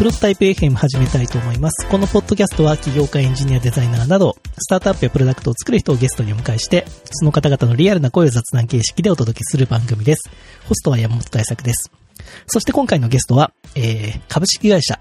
[0.00, 1.86] プロトタイプ FM 始めたいと思います。
[1.90, 10.30] このポッドキャストは起業家、エンジニア、デザイナーなど、スタートアップやプロダクトを作る人をゲストにお迎えして、その方々のリアルな声を雑談形式でお届けする番組です。
[10.66, 11.92] ホストは山本大作です。
[12.46, 14.98] そして今回のゲストは、えー、株式会社、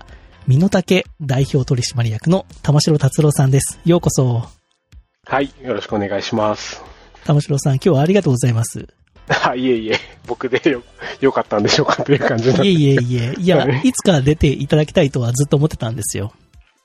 [0.47, 3.79] 身の丈代表取締役の玉城達郎さんです。
[3.85, 4.49] ようこそ。
[5.25, 6.83] はい、よろしくお願いします。
[7.23, 8.85] 玉城さん、今日はありがとうございます。
[9.45, 10.81] あ、いえいえ、僕でよ、
[11.21, 12.69] よかったんでしょうかという感じになって。
[12.69, 16.33] いえいえいえ、いやは、いいつか出ていただきたいとはずっと思ってたんですよ。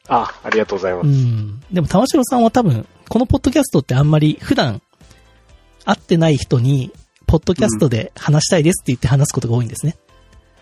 [0.08, 1.08] あ、ありがとうございまうす。
[1.08, 1.60] ん。
[1.72, 4.82] でも、玉城さんは多分、このポッドキャストってあんまり普段
[5.86, 6.90] 会ってない人に、
[7.26, 9.96] ポッドキャストで話したいですって言って話すことが多いんですね。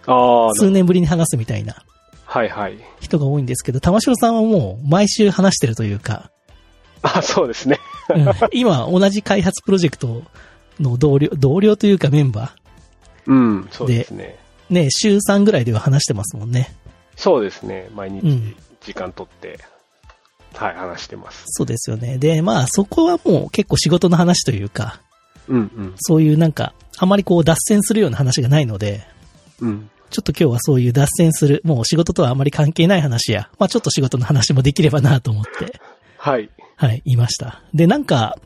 [0.07, 1.77] ああ、数年ぶりに話すみたいな
[2.25, 2.79] はいはい。
[3.01, 6.31] 人が多いんですけど、玉城さんはもう毎週話してるというか、
[7.03, 7.79] あ、そうですね。
[8.15, 10.23] うん今同じ開発プロジェクト
[10.81, 12.55] の同僚、同僚というかメンバ
[13.27, 14.37] うん、そうですね。
[14.71, 16.75] ー、ね、週3ぐらいでは話してますもんね。
[17.17, 17.89] そうですね。
[17.95, 19.61] 毎うん日時間取って、
[20.55, 21.45] はい、話してます。
[21.47, 22.19] そうですよね。
[22.19, 25.01] で、まあそこはもう結構仕事の話というか、
[25.49, 25.95] うんうん。
[25.99, 29.07] そういうなんか、あまりこう脱線するような話がないので、
[29.61, 29.91] うん。
[30.11, 35.81] ちょっと今日はそういう脱線する、もう仕事とはあまり関係ない話や、まあちょっと仕事の話もできればなと思って、
[36.19, 36.51] はい。
[36.77, 37.63] はい、言いました。
[37.75, 38.39] で、なんか、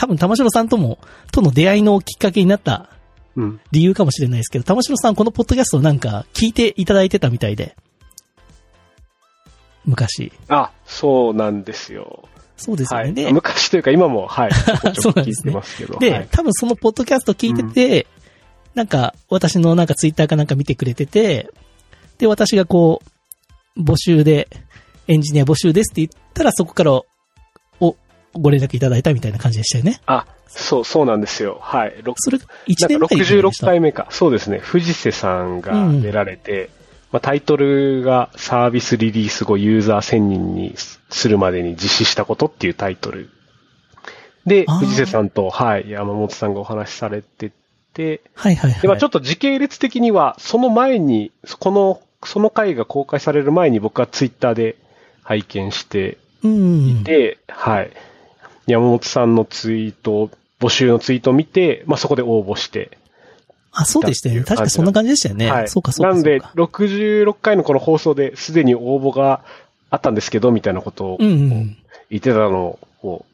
[0.00, 0.98] 多分玉城さんとも、
[1.30, 2.88] との出会いのきっかけになった
[3.36, 3.60] うん。
[3.70, 7.76] 理由かもしれないですけど、玉城さんこのポッドキャストをなんか聞いていただいてたみたいで、
[9.84, 10.32] 昔。
[10.48, 12.24] あ、そうなんですよ。
[12.56, 13.04] そうですよね。
[13.04, 13.14] はい。
[13.14, 14.50] で、昔というか今も、はい。
[14.98, 15.98] そうなんですねてますけど。
[15.98, 18.06] で、はい、多分そのポッドキャスト聞いてて、
[18.74, 21.50] なんか、私のなんかツイッターかなんか見てくれてて、
[22.16, 23.02] で、私がこ
[23.76, 24.48] う、募集で、
[25.08, 27.04] エンジニア募集ですって言ったら、そこから、お、
[28.32, 30.00] ご連絡いただいたみたいな感じでしたよね。
[30.06, 31.58] あ、そう、そうなんですよ。
[31.60, 31.94] はい。
[32.02, 32.40] ろそれ、1
[32.88, 34.06] なん年か前に66回目か。
[34.10, 34.58] そうですね。
[34.58, 36.70] 藤瀬さんが出られて、
[37.12, 43.30] まあ、タイトルがサービスリリース後ユーザー1000人にするまでに実施したことっていうタイトル。
[44.46, 47.52] で藤瀬さんと、はい、山本さんがお話しされて
[47.92, 48.80] て、はいはいはい。
[48.80, 54.76] で、まあちょっと時系列的には、その前に、この、その回が公開される前に僕はツイッターで
[55.22, 57.04] 拝見してうん。
[57.04, 57.90] で、はい。
[58.66, 62.98] 山本さんのツイートを、募集のツイートを見て、まあ、そこで応募して。
[63.72, 64.44] あ、そうでしたよね。
[64.44, 65.50] 確かそんな感じでしたよね。
[65.50, 65.68] はい。
[65.68, 69.42] そうかそうかなんでそうか、66回のこの放送ですでに応募が
[69.90, 71.18] あったんですけど、みたいなことを。
[71.18, 73.24] 言ってたのを、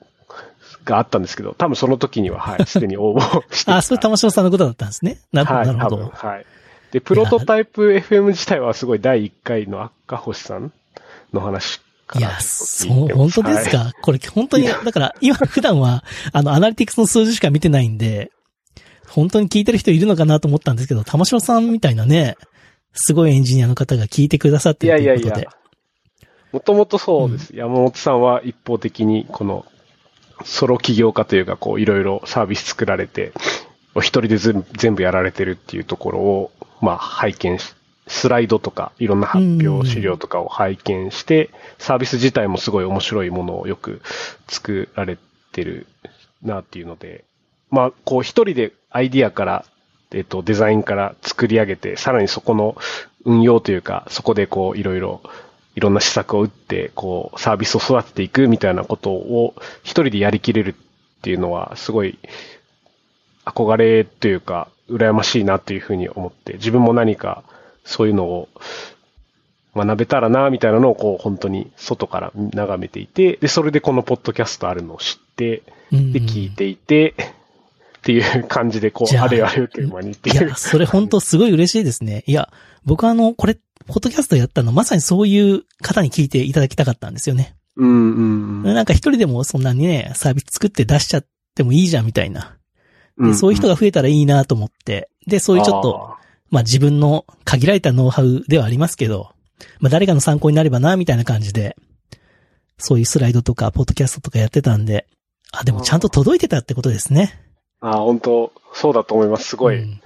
[0.85, 3.77] があったんですけど、多分その時には、はい、 すでに応募してた。
[3.79, 5.19] あ、それ玉城さんのことだったんですね。
[5.33, 6.13] なるほど、はい、なるほど。
[6.15, 6.47] はい。
[6.93, 10.73] で、プロトタイプ FM 自体はすごい第1回の赤星さん
[11.33, 11.81] の話。
[12.15, 18.31] いや、そう、本当ですか、はいこれ本当に、だから今普段は、あの、アナリティクスの数字しか見てないんで、
[19.09, 22.37] 本当に聞いてる人いるのかなと思ったんですけど、玉城さんみたいなね、
[22.93, 25.31] すごいエンジニアの方が聞いてくださっているということで。
[25.31, 25.51] やいやいや。
[26.53, 27.55] もともとそうです。
[27.55, 29.67] 山本さんは一方的に、この、
[30.45, 33.33] ソロ起業家というか、こう、いろいろサービス作られて、
[33.95, 37.75] お一人で全部全部やられてるっていうところを、まあ、拝見し、
[38.07, 44.01] スライドとか、いろんな発表資料とかを拝見して、サービス自体もすごい面白いものをよく
[44.47, 45.19] 作られ
[45.53, 45.87] てる
[46.43, 47.25] なっていうので、
[47.71, 49.65] まあ、こう、一人でアイディアから、
[50.13, 52.77] えっと、デザインから作り上げて、さらにそこの
[53.25, 55.21] 運用というか、そこでこう、いろいろ、
[55.75, 62.19] いろんな施策を打って、こう、サービスを育てていくみたいなことを一人でやりきれるっていうのは、すごい、
[63.45, 67.43] 憧れというか、羨ましいなっていうふうに思って、自分も何か
[67.87, 68.49] そういうのを
[69.75, 77.15] 学べたらな、みたいなのをこう、本当に外から眺めていて、で、それでこのポッドキャストあるのを知って、うんで、聞いていて、
[77.99, 80.57] っていう感じで、こう、ああれあれという間にっていういや、。
[80.57, 82.25] それ本当すごい嬉しいですね。
[82.27, 82.51] いや、
[82.85, 87.55] 僕はあの、これ、ポッドキャストやったの、まさにそういう方に聞いていただきたかったんですよね。
[87.77, 88.75] うんうんうん。
[88.75, 92.57] なんか一人でもそんなにね、サービス作って出しちゃってもいいじゃんみたいな。
[93.19, 95.09] でそういう人が増えたらいいなと思って。
[95.27, 96.17] で、そういうちょっと、
[96.51, 99.31] まあ自分の限られたノウハウではありますけど、
[99.81, 101.77] まあ誰かの参考になればな、みたいな感じで、
[102.79, 105.07] そういうスライドとか、ポッドキャストとかやってたんで、
[105.53, 107.39] あ、でもちゃんと届いてたってことですね。
[107.81, 109.49] ああ、本当そうだと思います。
[109.49, 109.79] すごい。
[109.79, 110.01] うん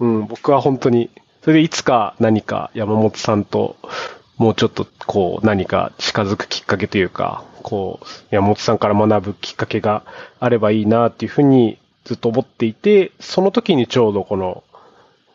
[0.00, 1.10] うん、僕は本当に、
[1.42, 3.76] それでいつか何か山本さんと
[4.36, 10.04] もうちょっとこう何か近づくきっかけというか、こう山本さんから学ぶきっかけが
[10.40, 14.63] あればいいなっていうふうにずっと思っていて、その時にちょうどこの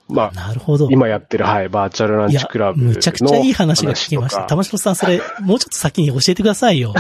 [0.10, 0.90] まあ、なるほど。
[0.90, 4.46] 今やってる、はい、バーチャルランチクラ、ブのむちゃくちゃいい話が聞きました。
[4.46, 6.96] 玉城さん、それ、 もうちょっと先に教えてくださいよ。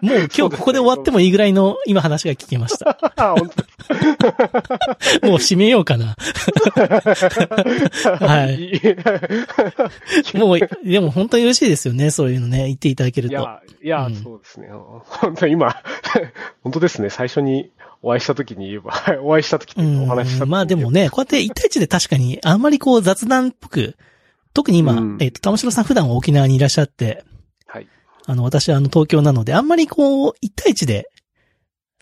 [0.00, 2.96] もう今日ここで終わってもいいぐらいの今話が聞きました。
[5.22, 6.16] もう締めようかな。
[8.20, 8.70] はい
[10.34, 10.38] い。
[10.38, 12.10] もう、でも本当に嬉しいですよね。
[12.10, 13.34] そういうのね、言っていただけると。
[13.34, 14.68] いや、いや、うんそうですね。
[14.70, 15.76] 本当に今、
[16.62, 17.10] 本当ですね。
[17.10, 17.70] 最初に
[18.02, 18.92] お会いした時に言えば、
[19.22, 23.96] お会いした時っていうかお話しした時にうんまあでもね、こうやって一対一で確かにあんまりこう雑談っぽく、
[24.52, 27.24] 特に今、うんえっ、と、玉城さん普段は沖縄にいらっしゃって、
[27.66, 27.88] はい。
[28.26, 31.08] あの、私はあの東京なので、あんまりこう、一対一で、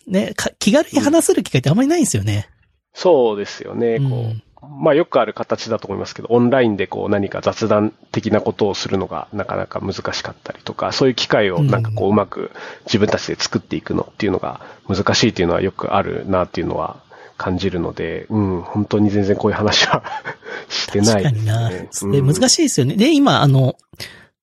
[0.07, 2.49] ね、か気軽に話せる機会ってあんまりないんですよね。
[2.93, 3.99] そうですよね。
[3.99, 12.53] こう、うんまあよくある形だと思いますけど、オンラインでこう何か雑談的なことをするのがなかなか難しかったりとか、そういう機会をなんかこううまく
[12.85, 17.03] 自分たちで作っていくのっていうのが難しいっていうのはよくあるなっていうのは
[17.37, 20.05] 感じるので、うん、本当に全然こういう話は
[20.71, 21.69] してないです確かにな。
[21.69, 22.95] うん難しいですよね。
[22.95, 23.77] で、今、あの、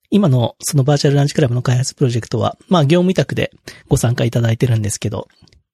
[0.09, 3.51] 今のそのバーチャルランチクラブの開発プロジェクトは、まあ業務委託で
[3.87, 5.27] ご参加いただいてるんですけど、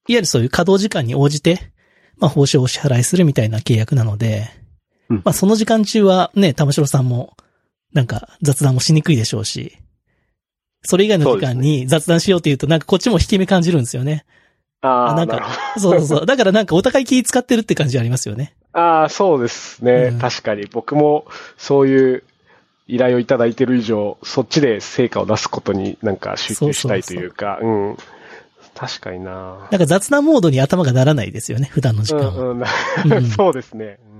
[0.08, 1.72] いわゆるそういう稼働時間に応じて、
[2.18, 4.50] まあ報酬をお支払いするみたいな契約なので、
[5.10, 7.36] うんまあその時間中はね、玉城さんも、
[7.94, 9.78] なんか雑談もしにくいでしょうし、
[10.84, 14.26] それ以外の時間に雑談しようって言うと、なんかこっちも引け目感じるんですよね。
[14.82, 15.48] ああ、なんか、
[15.78, 16.26] そうそうそう。
[16.26, 18.56] だからなんかお互い気使ってるって感じありますよね。
[18.74, 18.80] ど。
[18.80, 20.66] ああ、そうですね、うん確かに。
[20.66, 21.26] 僕も
[21.58, 22.24] そういう
[22.88, 27.98] 依頼をいただいてる以上、そっちで成果を出すことになんか集中したいというか、うん。
[28.76, 32.30] 確かにななんか雑談モードに頭がならないですよね、普段の時間は。
[32.30, 32.66] うんう
[33.06, 34.00] うんん、 そうですね。
[34.10, 34.16] うん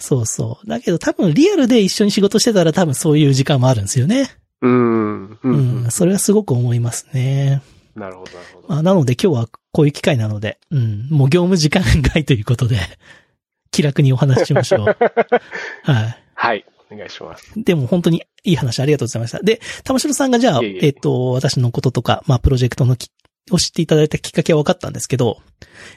[0.00, 0.66] そうそう。
[0.66, 4.30] だけど多分リアルで一緒に仕事してたら多分そういう時間もあるんですよね。
[4.62, 5.24] うん。
[5.26, 5.38] う。
[5.42, 5.90] うんん。
[5.90, 7.62] それはすごく思いますね。
[7.94, 8.68] なるほど、なるほど。
[8.68, 11.08] まあ、なので今日はこういう機会なので、うん。
[11.10, 12.78] もう業務時間外ということで、
[13.70, 14.86] 気楽にお話ししましょう。
[15.84, 16.64] ははい。
[16.90, 17.52] お願いします。
[17.54, 17.62] い。
[17.62, 19.40] でも本当にいい話ありがとうございました。
[19.40, 23.10] で、玉城さんがじゃあ、いえいええっと、私のこととか、まあ、プロジェクトのき
[23.50, 25.38] を知っていただいたきっかけは分かったんですけど、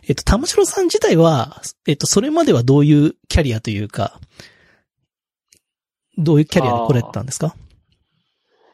[0.08, 4.20] えっと、玉城さん自体は、えっと、それまではどういうキャリアというか、
[6.18, 7.56] どういうキャリアで来られてたんですか？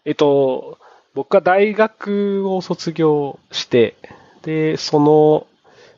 [0.06, 0.78] えっと、
[1.14, 3.96] 僕は大学を卒業して、
[4.44, 5.48] で、その、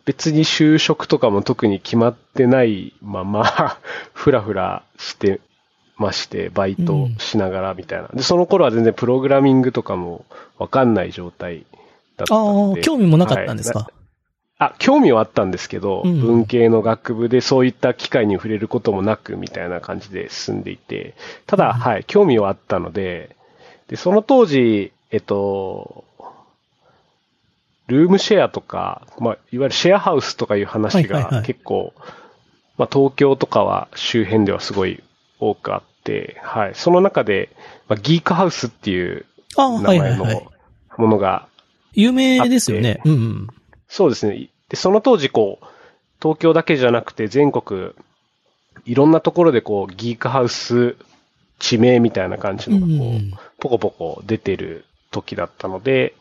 [0.04, 3.78] 別に就職とかも特に決まってないまま、
[4.14, 5.40] ふらふらして
[5.96, 8.08] まして、バイトしながらみたいな。
[8.08, 10.26] で、その頃は全然プログラミングとかも
[10.58, 11.66] わかんない状態
[12.22, 12.74] だったあ。
[12.74, 13.94] あ、興味もなかったんですか、はい。
[14.60, 16.22] あ、興味はあったんですけど、うん。
[16.22, 21.16] 文系の学部でそういった機会に触れることもなくみたいな感じで進んでいて、
[21.48, 21.72] ただ、うん。
[21.74, 23.36] はい、興味はあったので、
[23.88, 26.06] で、その当時、えっと、
[27.88, 31.94] ルームシェアとか、まあ、いわゆるシェアハウスとかいう話が結構、
[32.78, 35.04] まあ、東京とかは周辺ではすごい
[35.40, 37.50] 多くあって、はい、その中で、
[37.90, 39.26] まあ、ギークハウスっていう
[39.58, 40.52] 名前の。
[40.98, 41.48] ものが
[41.94, 43.02] 有名ですよね。
[43.06, 43.48] うんうん。
[43.88, 44.50] そうですね。
[44.70, 45.66] で、その当時、こう、
[46.22, 47.92] 東京だけじゃなくて全国、
[48.86, 50.96] いろんなところでこう、ギークハウス
[51.60, 56.16] 地名みたいな感じのがこう、うんポコポコ出てる時だったので、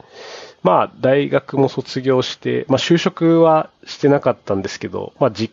[0.62, 5.50] まあ、大学も卒業して、まあ、就職はしてなかったんですけど、まあ、じ、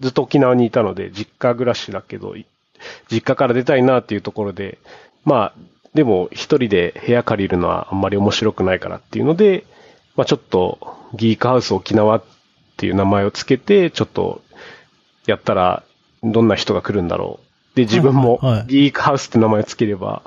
[0.00, 2.44] ずっと沖縄にいたので、実家暮らしだけど、い
[3.10, 4.78] 実家から出たいなっていうところで、
[5.24, 5.54] まあ、
[5.94, 9.64] でも一人で部屋借りるのはあんまり面白くないからっていうので、
[10.16, 10.78] まあちょっと
[11.14, 12.24] ギークハウス沖縄っ
[12.76, 14.42] ていう名前をつけて、ちょっと
[15.26, 15.84] やったら
[16.22, 17.76] どんな人が来るんだろう。
[17.76, 20.22] で、自分もギークハウスって名前をつければ、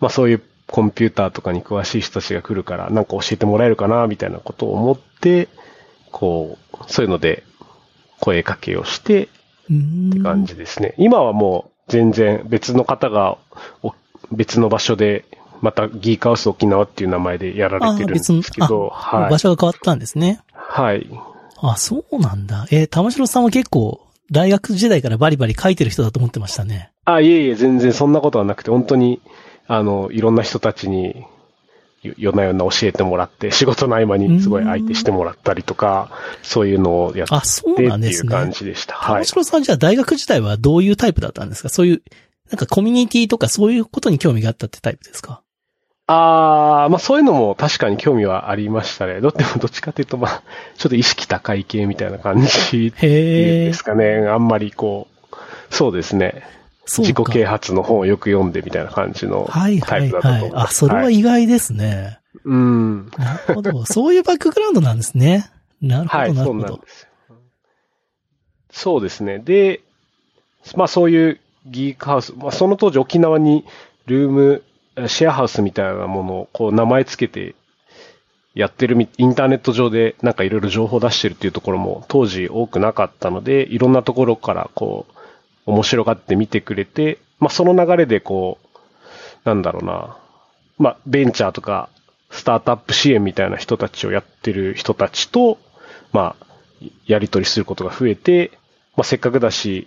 [0.00, 5.48] まあそういうコンピューターとかに詳しい人たちが来るから、なんか教えてもらえるかな、みたいなことを思って、
[6.12, 7.42] こう、そういうので
[8.20, 9.28] 声かけをして、
[9.70, 10.10] うん。
[10.10, 10.94] って感じですね。
[10.98, 13.38] 今はもう全然別の方が
[13.82, 13.94] お
[14.32, 15.24] 別の場所で、
[15.60, 19.30] またギークハウス沖縄っていう名前でやられてるんですけど、あはい。
[19.30, 20.40] 場所が変わったんですね。
[20.52, 21.08] はい。
[21.60, 22.66] あ、そうなんだ。
[22.70, 26.90] えー玉城さんは結構、大学時代からバリバリ書いてる人だと思ってましたね。
[27.04, 29.20] あ、いえいえ、全然そんなことはなくて、本当に、
[29.66, 31.24] あの、いろんな人たちに、
[32.02, 36.10] よ夜な夜な教えてもらって、仕事の合間にすごい相手してもらったりとか、
[36.42, 38.26] そういうのをやってあ、そうってなんですね。
[38.26, 38.94] いう感じでした。
[38.94, 39.24] はい。
[39.24, 41.70] 玉城さんじゃあ大学時代はどういうタイプだったんですか？
[41.70, 42.02] そういう、
[42.50, 45.42] なんかコミュニティとかそういうことに興味があったってタイプですか？
[46.06, 49.20] ああ、まあそういうのも確かに興味はありましたね。
[49.20, 50.42] どってもどっちかというと、まあ、
[50.78, 53.72] ちょっと意識高い系みたいな感じで。
[53.74, 54.26] すかね。
[54.26, 55.36] あんまりこう、
[55.74, 56.44] そうですね。
[56.86, 60.50] 自己啓発の本をよく読んでみたいな感じのはいタはいはいイプだったと思い。
[60.52, 60.70] ます。
[60.70, 62.18] あ、それは意外ですね。
[62.44, 63.10] うん。
[63.18, 63.84] なるほど。
[63.84, 65.50] そういうバックグラウンドなんですね。
[65.82, 66.88] なるほど、はい、なるほどそうなんで。
[66.88, 67.36] すよ。
[68.70, 69.38] そうですね。
[69.40, 69.80] で、
[70.74, 71.40] まあそういう
[71.70, 73.64] ギークハウス、まあその当時沖縄に
[74.06, 74.62] ルーム、
[75.06, 77.54] シェアハウスみたいなものをこう名前つけて
[78.54, 85.06] やってる、インターネット上でなんかいろいろ情報出してるっていうところも当時多くなかったので、いろんなところからこ
[85.66, 88.68] う、面白がって見てくれて、まあその流れでこう、
[89.44, 90.16] なんだろうな、
[90.78, 91.88] まあベンチャーとか
[92.30, 95.58] スタートアップ支援みたいな人たちをやってる人たちと、
[96.12, 96.46] まあ、
[97.06, 98.50] やり取りすることが増えて、
[98.96, 99.86] まあせっかくだし、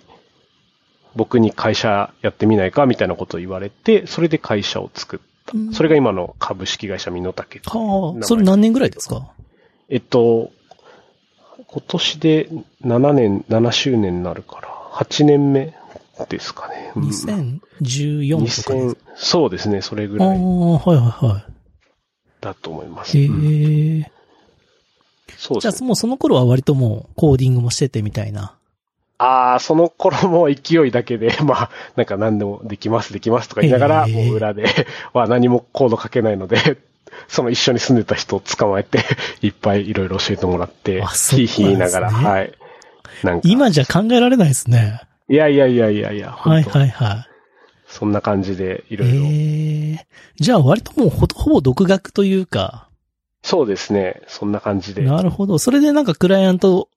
[1.15, 5.25] 僕に会社やってみないかみたいなことを言われて、それで会社を作った。
[5.25, 7.61] うんそれが今の株式会社ミノタケ。
[7.65, 9.33] はあ、それ何年ぐらいですか？
[9.89, 10.51] えっと、
[11.67, 12.49] 今年で
[12.85, 15.73] 7年、7周年になるから、8年目
[16.29, 16.93] ですかね。
[16.95, 20.45] うん ?2014 とかです2000そうですね、それぐああ、らいはい
[20.87, 21.45] はいは
[22.39, 23.17] だと思います。
[23.17, 23.23] い。
[23.23, 24.11] へうんえ。
[25.27, 25.87] じゃあそうですね。
[25.87, 28.55] もうその頃は割ともうコーディングもしててみたいな。
[29.23, 34.65] ああ、その頃も勢いだけで、 まあ、なんか何でもできます、できますとか言いながら、へーもう裏で
[35.13, 36.77] は何もコード書けないので、
[37.29, 39.05] その一緒に住んでた人を捕まえて、
[39.43, 42.51] いっぱいいろいろ教えてもらって、ひいひい言いながら、はい。
[43.23, 45.01] なんか、今じゃ考えられないですね。
[45.29, 47.27] いやいやいやいやいや、はいはいは
[47.87, 48.97] そんな感じでいい。
[48.97, 49.25] ろいろ。
[49.25, 50.07] ええ。
[50.39, 52.87] じゃあ割ともうほほぼ独学というか、
[53.43, 55.03] そうですね、そんな感じで。
[55.03, 55.59] なるほど。
[55.59, 56.89] それでなんかクライアント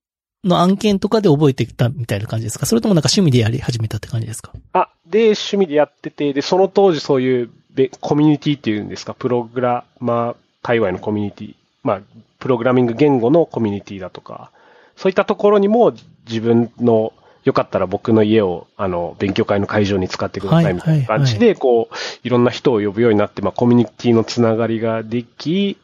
[0.45, 2.67] の案件とかで覚えてきたみたいな感じですか？
[2.67, 4.53] それともなんか趣味でやり始めたって感じですか？
[4.73, 12.01] あ、で、趣味でやってて、で、その当時そういうべコミュニティっていうんですか、プログラマー界隈のコミュニティ、まあ、
[12.39, 14.51] プログラミング言語のコミュニティだとか、
[14.97, 15.93] そういったところにも
[16.29, 17.13] 自分の、
[17.45, 25.77] よかったら僕の家を、あの、勉強会の会場に使ってくださいみたいな感じで、こう、いろんな人を呼ぶようになって、まあ、コミュニティのつながりができ、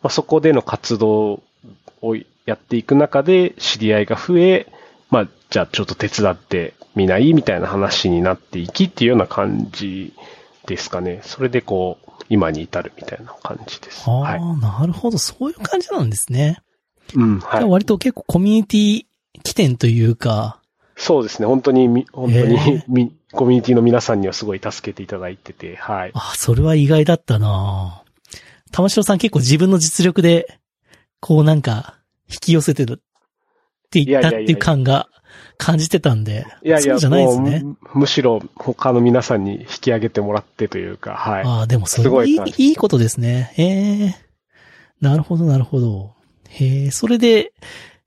[0.00, 1.42] まあ、そこでの活動
[2.02, 2.16] を
[2.48, 4.72] やっていく中で知り合いが増え、
[5.10, 7.34] まあ、じゃあちょっと手伝ってみない？
[7.34, 10.14] みたいな話になっていきっていうような感じ
[10.66, 11.20] ですかね。
[11.24, 14.04] それでこう、今に至るみたいな感じです。
[14.06, 14.40] ああ、はい。
[14.60, 15.18] なるほど。
[15.18, 16.62] そういう感じなんですね。
[17.14, 17.64] うん、はい。
[17.64, 19.06] 割と結構コミュニティ
[19.42, 20.60] 起点というか、
[20.96, 21.46] そうですね。
[21.46, 26.10] 本当にみ、本当にみ、コミュニティの皆さんにはすごい助けていただいてて、はい。
[26.14, 28.02] あ、それは意外だったな
[28.72, 30.58] 玉城さん結構自分の実力で、
[31.20, 31.97] こうなんか、
[32.30, 35.08] 引き寄せてるって言ったっていう感が
[35.56, 36.46] 感じてたんで。
[36.62, 37.62] いやいや、そうじゃないですもね。
[37.94, 41.44] うむしろ他の皆さんに引き上げてもらってというか、はい。
[41.44, 43.52] ああ、でもそれいいすごいいいことですね。
[43.56, 44.14] へえ。
[45.00, 46.14] なるほど、なるほど。
[46.48, 47.52] へえ、それで、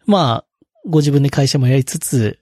[0.06, 2.40] まあ、ご自分で会社もやりつつ、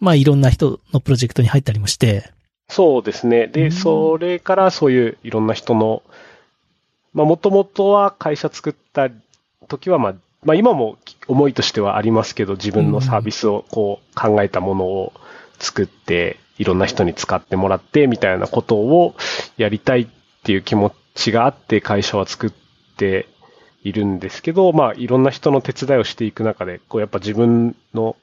[0.00, 2.32] まあいろんな人のプロジェクトに入ったりもして、
[2.68, 3.46] そうですね。
[3.46, 6.02] で、うんそれからそういういろんな人の、
[7.14, 9.08] まあ、もともとは会社作った
[9.68, 10.14] 時は、まあ、
[10.44, 15.12] まあ、今も思いとしてはありますけど、自分のサービスをこう考えたものを
[15.58, 19.14] 作って、いろんな人に使ってもらって、みたいなことを
[19.56, 20.06] やりたいっ
[20.44, 22.50] ていう気持ちがあって会社は作っ
[22.96, 23.28] て
[23.82, 28.16] いるんですけど、まあ、いろんな人の手伝いをしていく中で、こう、やっぱ自分の、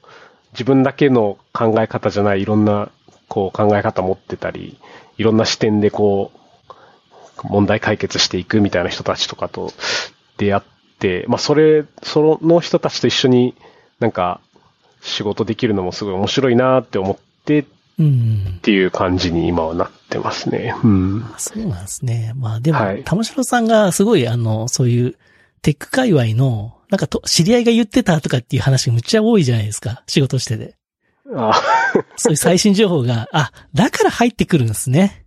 [0.53, 2.89] 自分だけの考え方じゃないいろんな
[3.27, 4.77] こう考え方持ってたり、
[5.17, 9.73] いろんな視点でこう、問題解決していくみたいな人たちとかと
[10.37, 10.63] 出会っ
[11.05, 13.55] て、まあそれ、その人たちと一緒に
[13.99, 14.39] なんか
[15.01, 17.65] 仕事できるのもすごい面白いなって思ってっ
[17.97, 18.59] うん。
[18.61, 20.75] ていう感じに今はなってますね。
[20.83, 21.25] うん。
[21.37, 22.33] そうなんですね。
[22.35, 25.15] まあでも、はい玉城さんがすごいあの、そういう
[25.61, 30.03] テック界隈の、なんかと、知り合いが言ってたとかっていう話がむっちゃ多いじゃないですか。
[30.07, 30.75] 仕事してて。
[31.35, 31.53] あ
[32.17, 35.24] そういう最新情報が、あ、だから入ってくるんですね。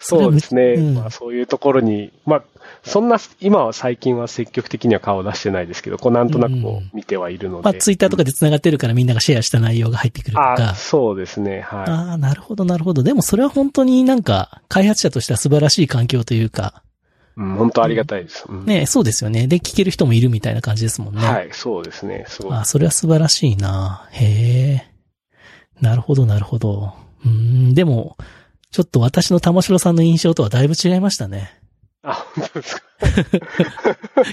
[0.00, 0.74] そうですね。
[0.76, 2.42] うんまあそういうところに、まあ
[2.82, 7.62] そんな、今は最近は積極的には顔を出してないですけど、こうなんとなくこう見てはいるので。
[7.64, 10.74] まあツイッターとかで繋がってるからみんながシェアした内容が入ってくるとあか。
[10.74, 11.60] そうですね。
[11.60, 11.90] はい。
[11.90, 13.02] ああ、なるほど、なるほど。
[13.02, 16.82] でもそれは本当になんか、開発者としては素晴らしい環境というか、
[17.36, 18.44] うん、本当ありがたいです。
[18.48, 19.46] うんね、そうですよね。
[19.46, 21.26] で、聞ける人もいるみたいな感じですもんね。
[21.26, 22.24] はい、そうですね。
[22.28, 22.52] すごい。
[22.52, 24.08] あ、それは素晴らしいな。
[24.12, 24.90] へえ。
[25.80, 26.94] なるほど、なるほど。
[27.24, 28.16] うーん、でも、
[28.70, 31.58] ちょっと私の玉城さんの印象とはだいぶ違いましたね。
[32.02, 32.82] あ、本当ですか？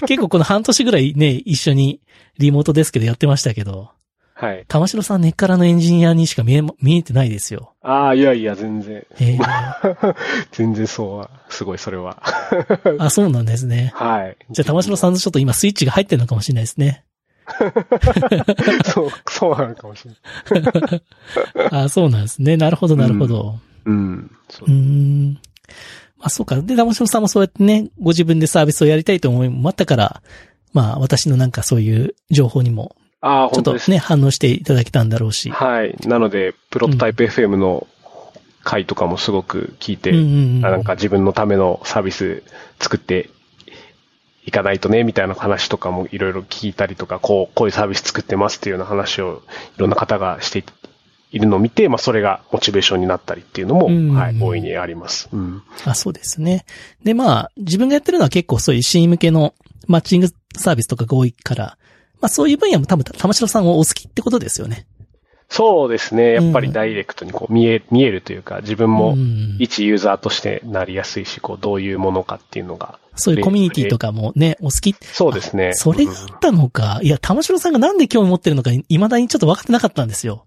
[0.06, 2.00] 結構この半年ぐらいね、一緒に
[2.38, 3.90] リモートですけどやってましたけど、
[4.34, 4.64] はい。
[4.68, 7.74] 玉城さん根っからのエンジニアにしか見えま、見えてないですよ。
[7.82, 8.98] ああ、いやいや、全然。
[8.98, 9.38] へえ。
[10.52, 12.22] 全然そうは、すごい、それは。
[12.98, 13.90] あ、そうなんですね。
[13.96, 14.36] はい。
[14.50, 17.04] じゃあ玉城さんのちょっと今スイッチが入ってるのかもしれないですね。
[18.84, 20.04] そう、そうなのかもし
[20.50, 21.02] れない。
[21.72, 22.56] あ、そうなんですね。
[22.56, 23.58] なるほど、なるほど。
[23.88, 24.30] うん。
[24.48, 25.38] そううーん。
[26.18, 26.60] まあそうか。
[26.60, 30.22] で、玉城さんもそうやってね、ご自分でサービスをやりたいと思いもあったから、
[30.72, 33.62] まあ私のなんかそういう情報にもああ、ちょっ。
[33.64, 35.50] とね、反応していただけたんだろうし。
[35.50, 35.96] はい。
[36.06, 37.86] なので、プロトタイプ FM の
[38.62, 42.42] 回とかもすごく聞いて、なんか自分のためのサービス
[42.78, 43.30] 作って
[44.44, 49.42] いかないとね、みたいな話とかもいろいろ聞いたりとか、こう、こういうサービス作ってますっていうような話を
[49.76, 50.62] いろんな方がして
[51.30, 55.28] いるのを見て、まあそれがモチベーションになったりっていうのも、うんうんはい、大いにあります。
[55.32, 55.62] うん。
[55.84, 56.64] あ、そうですね。
[57.04, 59.54] で、まあ、自分がやってるのは結構そういうシーン向けの
[59.86, 61.78] マッチングサービスとかが多いから、
[62.20, 64.86] まあそういう分野も多分、玉城さんはお好きってことですよね。
[65.48, 66.34] そうですね。
[66.34, 72.98] やっぱりダイレクトにこう見え、見えるというか、自分もうん一ユーザーとしてなりやすいし、こう、どういうものかっていうのが。
[73.16, 74.94] そういうコミュニティとかもね、お好き。
[75.00, 75.72] そうですね。
[75.74, 77.00] それがあったのか。
[77.02, 80.44] いや、玉城さんがなんで興味持ってるのか、未だにちょっと分かってなかったんですよ。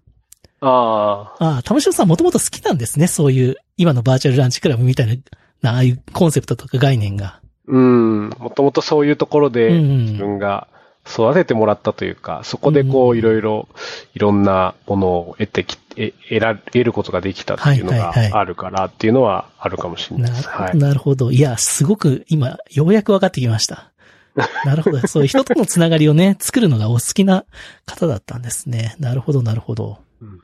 [0.62, 3.08] ああ、ああ、玉城さんもともと好きなんですね。
[3.08, 5.22] そういう、今のバーチャルランチクラブみたい
[5.60, 7.40] な、ああいうコンセプトとか概念が。
[7.66, 8.30] うん。
[8.38, 10.68] もともとそういうところでうんうん自分が
[11.06, 13.68] 育ててもらったというか、そこでこうんういろいろ、
[14.14, 20.46] いろんなものを得てき、え得ら、得ることができたっていうのがはいはいはいあるからっていうのはあるかもしれないです。
[20.46, 20.78] なるほど、はい。
[20.78, 21.32] なるほど。
[21.32, 23.90] いや、すごく今、ようやく分かってきました。
[24.64, 25.06] なるほど。
[25.08, 27.44] そういう人とのつながりをね、作るのがお好きな
[27.84, 28.94] 方だったんですね。
[28.98, 29.98] なるほど、なるほど。
[30.22, 30.40] うん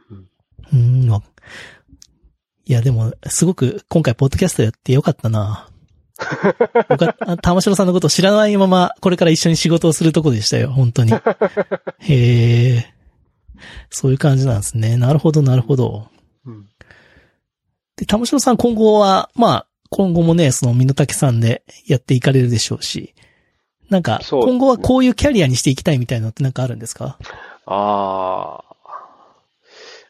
[0.72, 1.22] うん
[2.66, 5.68] いや、でも、すごく今回ポッドキャストやってよかったな。
[6.90, 11.12] 僕は、あ玉城さんのことを知らないまま、これから一緒に仕事をするとこでしたよ、本当に。
[12.00, 12.94] へえ。
[13.88, 14.96] そういう感じなんですね。
[14.98, 16.08] なるほど、なるほど。
[16.44, 16.66] うん
[17.96, 23.14] で、玉城さん今後は、まあ、今後もね、その、身の丈さんでやっていかれるでしょうし、
[23.90, 27.18] なんか、今後はこういうキャリアにしていきたいみたいなのってなんかあるんですか？
[27.66, 28.67] ああ。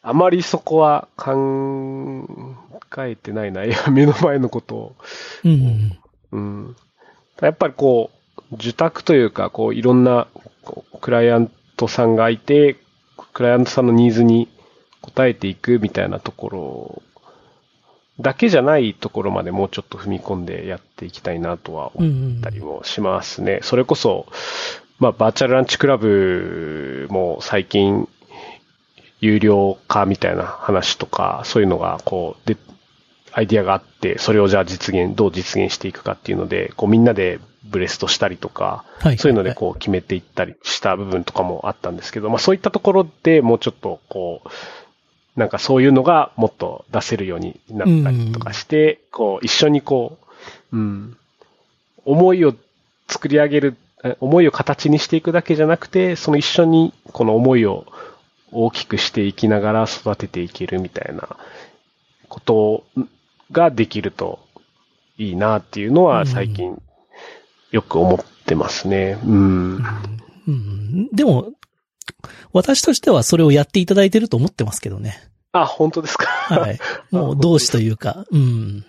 [0.01, 2.25] あまりそこは考
[2.99, 3.65] えてないな。
[3.65, 4.95] いや、目の前のことを。
[5.43, 5.99] うんうん。
[6.31, 6.39] う
[6.69, 6.75] ん。
[7.41, 8.11] やっぱりこ
[8.51, 10.27] う、受託というか、こう、いろんな、
[10.63, 12.77] こうクライアントさんがいて、
[13.33, 14.47] クライアントさんのニーズに
[15.01, 17.01] 応えていくみたいなところ
[18.19, 23.59] だけじゃないところまでもうちょっと踏み込んでやっていきたいなとは思ったりもしますね。
[23.63, 24.25] それこそ、
[24.99, 28.09] まあ、バーチャルランチクラブも最近、
[29.21, 32.57] 有料化みたいな話とか、そういうのが、こう、で、
[33.31, 39.17] アイディアがあって、それをじゃあ実現、どう実現していくかっていうので、こうみんなでブレストしたりとか、はい。
[39.17, 44.49] そういうのでこう決めていったりした部分とかもあったんですけど、まあそういったところでもうちょっとこう、
[45.39, 50.17] なんかそういうのがもっと出せるようになったりとかして、こう一緒にこ
[50.71, 51.17] う、うん、
[52.05, 52.55] 思いを
[53.07, 57.85] 作り上げる、え思いを形にしていくだけじゃなくて、その一緒にこの思いを
[58.51, 61.37] 大きくしていきながら育てていけるみたいな
[62.27, 62.83] こと
[63.51, 64.39] ができると
[65.17, 66.81] いいなっていうのは最近
[67.71, 69.17] よく思ってますね。
[69.25, 69.83] うん。
[70.47, 71.09] うん。
[71.13, 71.51] でも、
[72.53, 75.21] 私としてはそれをやっていただいてると思ってますけどね。
[75.51, 76.25] あ、本当ですか？
[76.27, 76.79] はい。
[77.11, 78.85] もう同志というか、うん。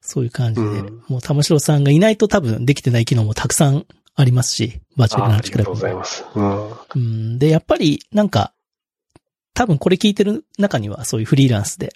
[0.00, 6.24] そういう感じで、うんもう玉城さんがいないと多分できてない機能もたくさんありますし、バーチャルああランチクラブもりがとうございます。
[6.94, 7.02] うん。
[7.02, 7.38] うん。
[7.38, 8.52] で、やっぱり、なんか、
[9.56, 11.92] 多分これ聞いてる中にはそういうフリーランスで、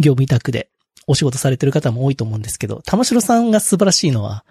[0.00, 0.68] 業務委託で
[1.06, 4.44] お仕事されてる方も多いと思うんですけど、玉城さんが素晴らしいのは、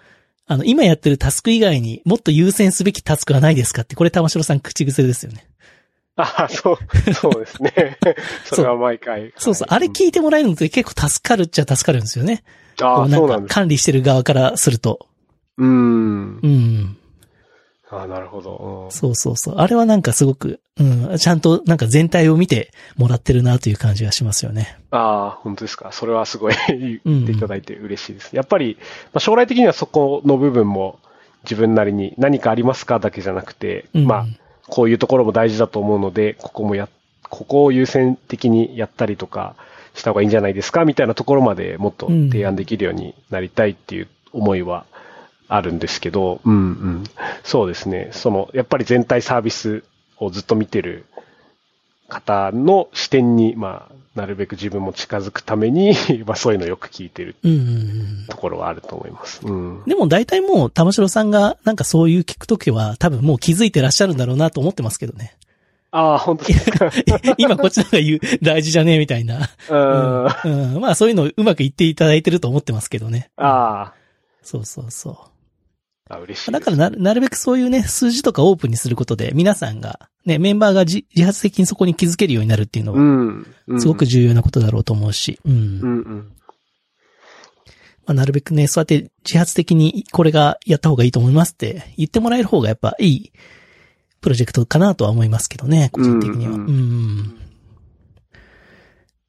[0.46, 3.82] あの、今やってるタスク以外にもっと優先すべきタスクはないですか？
[3.82, 5.46] って、これ玉城さん口癖ですよね。
[6.16, 7.98] あそう、そうですね。
[8.44, 9.32] それは毎回。
[9.36, 9.68] そうそう。
[9.68, 12.42] はいあれ聞いてもらえるのって結構助かるっちゃ助かるんですよね。
[12.82, 13.54] ああ、そうなんです。
[13.54, 15.06] か管理してる側からすると。
[15.58, 16.46] うんう。
[16.48, 16.97] ん。
[17.90, 18.84] ああ、なるほど。
[18.86, 19.54] うんそうそうそう。
[19.56, 24.78] あれはなんかすごく、うん、ちゃんとなんか全体を見てもらってるなという感じがしますよね。
[24.90, 25.90] ああ、本当ですか。
[25.92, 26.54] それはすごい
[27.04, 28.36] 言っていただいて嬉しいです。
[28.36, 28.76] やっぱり、
[29.12, 30.98] まあ、将来的にはそこの部分も
[31.44, 34.26] 自分なりに何かありますかだけじゃなくて、うんまあ、
[34.68, 36.88] こういうところも大事だと思うので、ここもや、
[37.30, 39.54] ここを優先的にやったりとか
[39.94, 44.84] した方がいいんじゃないですかみたいなところまでもっと提案できるようになりたいっていう思いは
[45.48, 47.04] あるんですけど、うんうん。
[47.42, 48.10] そうですね。
[48.12, 49.82] その、やっぱり全体サービス
[50.18, 51.06] をずっと見てる
[52.08, 55.94] 方の視点に、まあ、なるべく自分も近づくために、
[56.26, 58.26] まあそういうのをよく聞いてるうんうんうん。
[58.28, 59.40] ところはあると思います。
[59.46, 59.84] うん。
[59.86, 65.36] でも大体もう玉城さんがなんかそういう聞くときは多分もう気づいてらっしゃるんだろうなと思ってますけどね。
[65.90, 66.90] ああ、本当ですか？
[67.38, 69.48] 今こっちの方が言う、大事じゃねえみたいな。
[69.70, 70.26] うん。
[70.28, 70.80] あうん。
[70.80, 73.30] まあそういうのうまく言っていただいてると思ってますけどね。
[73.36, 73.92] あ。
[74.42, 75.16] そうそうそう。
[76.08, 76.52] あ、嬉しい。
[76.52, 83.80] だからな、なるべくそういうね、数字とかオープンにすることで、皆さんが、ね、メンバーが自自発的にそこに気づけるようになるっていうのは。
[83.80, 85.52] すごく重要なことだろうと思うし、うん。
[85.52, 86.32] うんうん。
[88.06, 93.32] まあ、なるべくね、そうやって自発的にこれがやった方がいいと思いますって言ってもらえる方がやっぱいい
[94.20, 96.52] プロジェクトかなとは思いますけどね、個人的には。
[96.52, 97.38] ううんん。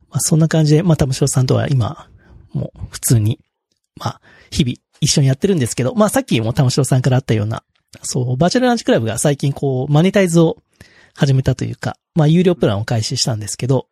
[0.09, 2.07] まあそんな感じで、まあ玉城さんとは今、
[2.53, 3.39] もう普通に、
[3.95, 7.63] まあ日々一緒にやってるんですけど、まあさっきも玉城さんからあったような、
[8.03, 10.57] そう、バーチャルランチクラブが最近こう、マネタイズを
[11.15, 13.87] 始めたというか、まあ有料プランを開始したんですけど、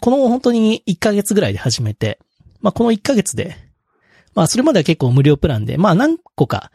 [0.00, 2.18] この本当に1ヶ月ぐらいで始めて、
[2.60, 3.56] まあこの1ヶ月で、
[4.34, 6.70] まあそれまでは結構無料プランで、まあ何個か、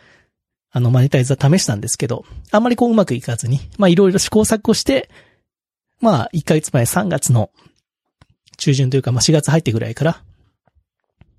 [0.73, 5.09] あのマネタイズは試したんですけど、あんまりこううまくいかずに、まあいろいろ試行錯誤して、
[5.99, 7.51] まあ1ヶ月前3月の
[8.57, 10.23] 中旬というか、まあ4月入ってぐらいから、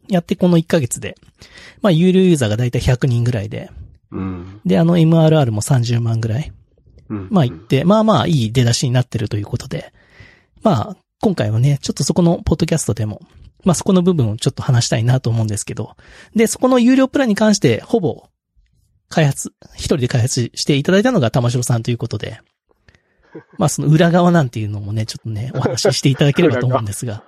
[0.09, 1.17] やってこの1ヶ月で、
[1.81, 3.71] まあ有料ユーザーがだいたい100人ぐらいで、
[4.11, 4.61] うん。
[4.65, 6.53] で、あの MRR も30万ぐらい、
[7.09, 7.29] うん。
[7.31, 9.93] まあ言って、まあまあいい出だしになってるということで、
[10.63, 13.21] まあ今回はね、ちょっとそこのポッドキャストでも、
[13.65, 15.97] まあそこの部分をちょっと話したいなと思うんですけど、
[16.35, 18.29] で、そこの有料プランに関してほぼ
[19.09, 22.41] 開発、一人で開発していただいたのが玉城さんということで、
[23.59, 27.23] まあその裏側なんていうのもね、ちょっとね、お話ししていただければと思うんですが、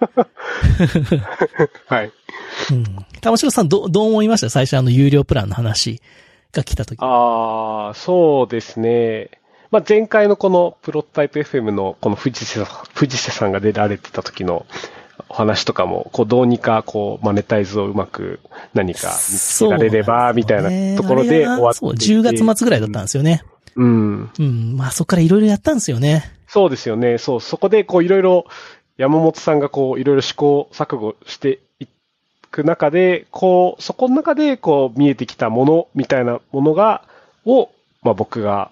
[1.87, 2.13] はい。
[2.71, 2.85] うん。
[3.21, 4.51] 玉城さんどう、どう思いました？
[4.51, 6.01] 最初あの有料プランの話
[6.53, 6.99] が来た時。
[7.01, 9.31] ああ、そうですね。
[9.71, 14.67] まあ、前回のこのプロトタイプ FM のこの藤瀬さん藤瀬さんが出られてた時の
[15.29, 18.39] お話とかも、こうどうにかこうマネタイズをうまく
[18.73, 22.05] 何か見つけられれば、みたいなところで終わってそう、いて。
[22.07, 23.43] 10月末ぐらいだったんですよね。
[23.75, 24.31] うん。
[24.39, 24.77] うん。
[24.77, 26.31] まあそこからいろいろやったんですよね。
[26.47, 27.19] そうですよね。
[27.19, 28.45] そう、そこでこういろいろ
[28.97, 31.74] 山本さんがこういろいろ試行錯誤してい
[32.55, 37.03] く中で、こう、そこの中でこう見えてきたものみたいなものが、
[37.45, 37.71] を、
[38.03, 38.71] まあ僕が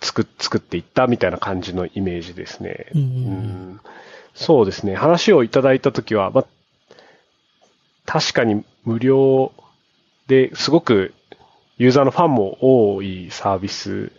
[0.00, 2.86] 作っ、作っていったみたいな感じのイメージですね。
[2.94, 3.80] うんうん
[4.32, 4.94] そうですね。
[4.94, 6.46] 話をいただいたときは、まあ、
[8.06, 9.52] 確かに無料
[10.28, 11.12] ですごく
[11.78, 14.12] ユーザーのファンも多いサービス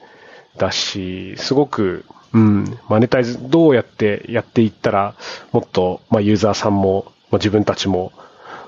[0.58, 5.16] だし、すごく、うん、マネタイズどうやってやっていったら、
[5.52, 8.12] もっと、まあ、ユーザーさんも、まあ、自分たちも、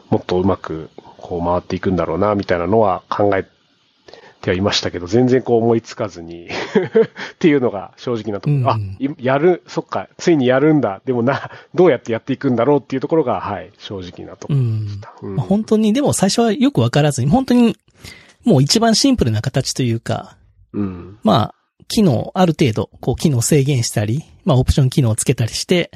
[0.10, 3.46] もっとうまく、こう回っていくんだろうな、みたいなのは考え
[4.42, 6.48] てはいましたけど、全然こう思いつかずに
[7.34, 8.56] っていうのが正直なところ。
[8.56, 11.02] うんあ、いやる、そっか、ついにやるんだ。
[11.06, 15.14] でもな、どうやってやっていくんだろうっていうところが、はい、正直なところでうんした。
[15.22, 17.78] うんまあ、本当に、でも最初はよくわからずに、本当に、
[18.44, 20.36] もう一番シンプルな形というか、
[20.74, 21.18] うん。
[21.24, 21.56] まあ、
[21.88, 25.92] 機能、ある程度、こう、機能制限したり、まあ、オプション機能をつけたりして、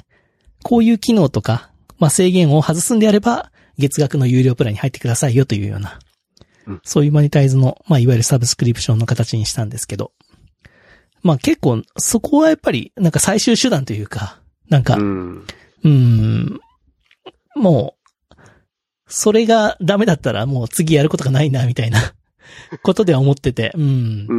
[0.63, 5.99] こういう機能とか、まあ、制限を外すんであれば、月額の有料プランに入ってくださいよというような、
[6.67, 10.11] うんそういうマネタイズの、まあ、いわゆるサブスクリプションの形にしたんですけど、
[11.23, 15.37] まあ、結構、そこはやっぱり、なんか最終手段というか、なんか、うん。
[15.37, 16.59] うーん。
[17.55, 17.95] も
[18.31, 18.35] う、
[19.07, 22.13] それがダメだったらもう次やることがないな、みたいな
[22.83, 23.71] ことでは思ってて。
[23.75, 23.85] うんう。
[23.85, 24.27] ん。
[24.27, 24.33] う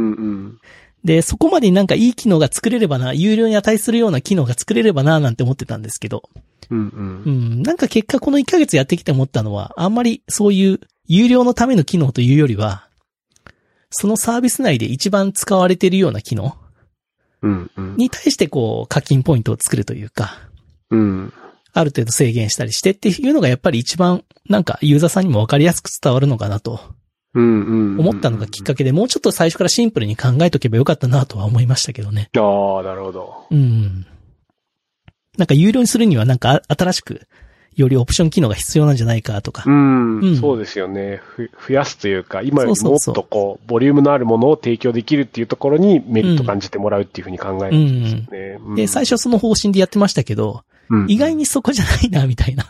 [0.49, 0.57] ん。
[1.03, 6.29] で、そこまでなんかいい機能が作れればな、有料に値するような機能が作れればな、なんて思ってたんですけど。
[6.69, 6.87] うん。
[6.87, 7.59] ううん。
[7.59, 7.63] ん。
[7.63, 12.87] なんか結果この1ヶ月やってきて思ったのは、あんまりそういう有料のための機能というよりは、
[13.91, 16.55] そのサービス内で一番使われているような機能
[17.41, 17.71] うん。
[17.75, 17.95] うん。
[17.97, 20.37] に対してこう課金ポイントを作るというか、
[20.91, 21.33] うん。
[21.73, 26.79] ある程度制限したりしてっていうのがやっぱり一番なんかユーザーさんにもわかりやすく伝わるのかなと
[27.33, 27.61] うん。
[27.61, 27.99] うん。
[27.99, 32.29] 思ったのがきっかけで、もうちょっと最初からシンプルに考えとけばよかったなとは思いましたけどね。
[32.35, 33.45] ああ、なるほど。
[33.51, 34.05] うん。
[35.37, 37.27] なんか有料にするにはなんかあ新しく
[37.75, 39.63] よりオプション機能が必要なんじゃないかとか。
[39.65, 39.69] う。
[39.69, 40.37] ん、うん。
[40.37, 41.21] そうですよね。
[41.23, 48.57] ふ増やすというか、今よりもっとこう、ボリュームのあるものを提供できるっていうところにメリット感じてもらうっていうふうに考えるんですよね。
[48.59, 48.75] うん。
[48.75, 51.05] で、最初その方針でやってましたけど、うん。
[51.09, 52.65] 意外にそこじゃないな、みたいな。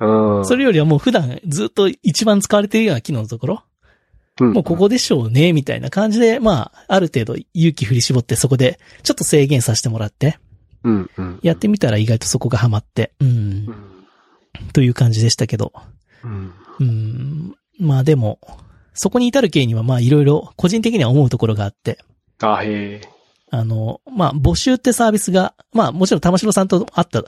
[0.00, 3.62] うん、それよりはもう普段ずっと一番使われているような機能のところ、
[4.40, 10.38] うん、もうここでしょうね、みたいな感じで、まあ、ある程度勇気振り絞ってそこでちょっと制限させてもらって、
[10.84, 11.38] うん、うん。
[11.42, 13.74] やってみたら意外とそこがハマって、うんう、ん、
[14.72, 15.72] という感じでしたけど、
[16.24, 16.52] うん。
[16.80, 18.38] うん、まあでも、
[18.94, 21.98] そこに至る経緯にはまあいろいろ個人的には思うところがあって、
[22.40, 23.08] あ、へえ。
[23.50, 27.22] あの、まあ募集ってサービスが、まあもちろん玉城さんと会った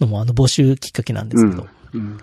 [0.00, 2.18] のもあの募集きっかけなんですけど、うん。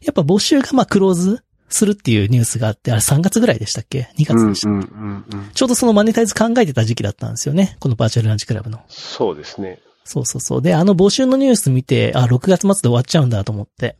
[0.00, 5.50] やっぱ募集がまあクローズするっていうニュースがあって、あれ3月ぐらいでしたっけ ?2 うん、うん、月でした、うん、うん。
[5.52, 7.76] ちょうどそのマネタイズ考えてた時期だったんですよね。
[7.80, 8.80] このバーチャルランチクラブの。
[8.88, 9.80] そうですね。
[10.04, 10.62] そうそうそう。
[10.62, 13.96] で、あの募集のニュース見て、あ、6月末で終わっちゃうんだと思って。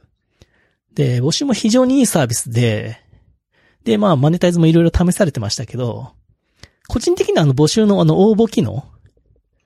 [0.95, 3.01] で、募集も非常にいいサービスで、
[3.85, 6.13] で、まあ、マネタイズもいろいろ試されてましたけど、
[6.89, 8.85] 個人的にはあの募集のあの応募機能、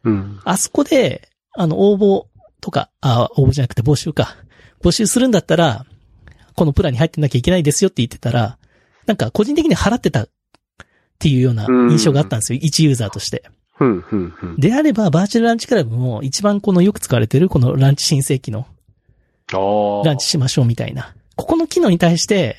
[0.04, 0.40] うん。
[0.44, 2.26] あそこで、あの応募
[2.60, 4.36] とか、あ、応募じゃなくて募集か。
[4.82, 5.86] 募集するんだったら、
[6.54, 8.58] このプランに入ってなきゃいけないですよって言ってたら、
[9.06, 10.28] なんか個人的に払ってたっ
[11.18, 12.60] ていうような印象があったんですよ。
[12.62, 13.50] 一ユーザーとして。
[13.80, 14.56] うん、うん、うん。
[14.56, 18.66] であれば、バーチャルランチクラブも一番このよく使われてるこのランチ申請機能。
[20.04, 21.14] ランチしましょうみたいな。
[21.36, 22.56] ここの機能に対して、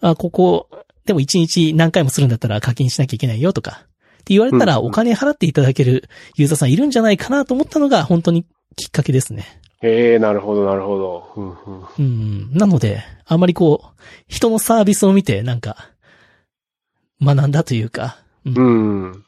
[0.00, 0.68] あ、ここ、
[1.04, 9.60] でも1日何回もするんだったら課金しなきゃいけないよとか、って言われたらお金払っていただけるユーザーさんいるんじゃないかなと思ったのが本当にきっかけですね。
[9.82, 11.90] ええなるほど、なるほど。
[11.98, 12.50] うん。
[12.52, 15.90] なので、あまりこう、人のサービスを見てなんか、
[17.22, 19.24] 学んだというか、うんうん。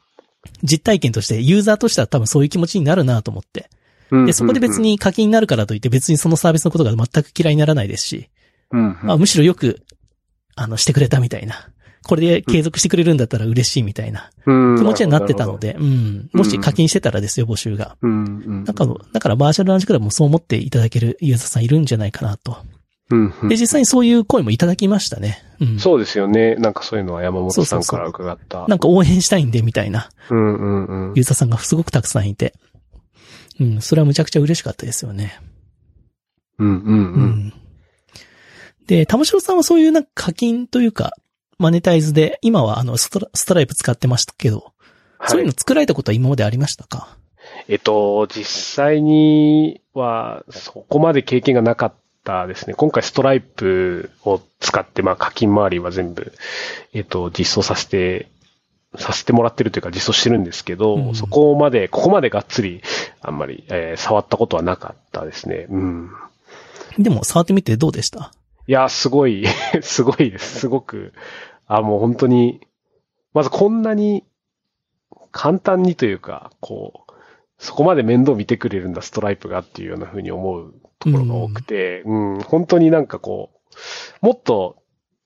[0.63, 3.69] 実体験としてユーザーとしては多分そういう気持ちになるなと思って。
[4.11, 8.29] うんで、そこで別、に課金になるからといって別にそのサービスのことが全く嫌いにならないですし、
[8.71, 9.11] うん、うん。
[9.11, 9.81] あむしろよく、
[10.55, 11.69] あの、してくれたみたいな。
[12.03, 15.59] これで継続してくれるんだったら嬉しいみたいなうん気持ちになってたの。
[15.59, 16.29] で、うん。
[16.33, 17.97] もし課金してたらですよ、募集が。
[18.01, 22.57] なんか、だからバーチャルランチクラブもそう思っていただけるユーザーさんいるんじゃないかなと。
[23.09, 25.43] うん、うんで、実際にそういう声もいただきましたね。
[25.59, 25.79] うん。
[25.79, 26.55] そうですよね。
[26.55, 28.67] なんかそういうのは山本そうそうそうさんから伺った。
[28.67, 31.13] なんか応援したいんで、みたいなうん、うん、うん。
[31.15, 32.53] ユーザーさんがすごくたくさんいて。
[33.59, 35.39] うん、それはむちゃくちゃ嬉しかったですよね。
[36.59, 37.23] うん、うん、ううん。
[37.47, 37.53] ん。
[38.87, 41.11] で、玉城さんはそういうなんか課金というか、
[41.57, 44.71] マネタイズで、今はあのストラ、ストライプ使ってましたけど、
[45.27, 47.17] そういうの作られたことは今までありましたか？
[47.67, 51.93] えっと、実際には、そこまで経験がなかっ
[52.29, 52.73] たですね。
[52.75, 56.31] 今回ストライプを使って、まあ課金周りは全部、
[56.93, 58.29] えっと、実装させて、
[58.97, 62.81] させてもらってるというか実装してるんですけど、うんそこまで、ここまでがっつり、
[63.21, 65.67] あんまり、えー触ったことはなかったですね。
[65.69, 66.09] うん。
[66.97, 68.31] でも触ってみてどうでした？
[68.67, 69.45] いや、すごい、
[69.81, 70.59] すごいです。
[70.61, 71.13] すごく、
[71.67, 72.61] あ、もう本当に、
[73.33, 74.23] まずこんなに
[75.31, 77.11] 簡単にというか、こう、
[77.57, 83.51] そこまで面倒見てくれるんだ、ストライプがっていうような風に思うところが多くて、うん、本当になんかこ
[84.21, 84.77] う、もっと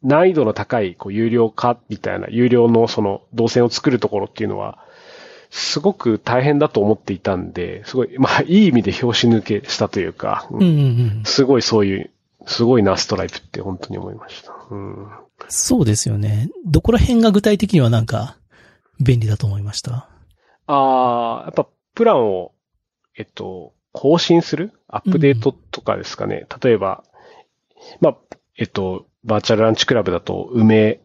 [0.03, 4.79] 難易度の高い、こう、有料化みたいな、有料のその動線を作るところっていうのは、
[5.49, 10.75] すごく大変だと思っていたんで、すごい、まあ、いい意味で拍子抜けしたというか、うんうんうん
[11.19, 11.23] うん。
[11.25, 12.11] すごいそういう、
[12.45, 14.53] すごいな、ストライプって本当に思いました。
[14.71, 15.07] うん。
[15.47, 16.49] そうですよね。
[16.65, 18.37] どこら辺が具体的にはなんか、
[18.99, 20.09] 便利だと思いました？
[20.67, 22.51] ああ、やっぱプランを、
[23.17, 24.73] えっと、更新する？
[24.87, 26.45] アップデートとかですかね。
[26.61, 27.03] 例えば、
[28.01, 28.17] まあ、
[28.57, 30.99] えっと、バーチャルランチクラブだと、梅、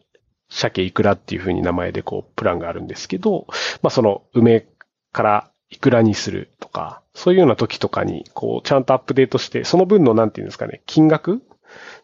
[0.49, 3.45] 鮭いくらっていう風に名前でこう、プランがあるんですけど、
[3.81, 4.65] まあその、梅
[5.11, 11.41] からいくらにするとか、そういうような時とかに、こう、ちゃんとアップデートして、その分の、なんていうんですかね、金額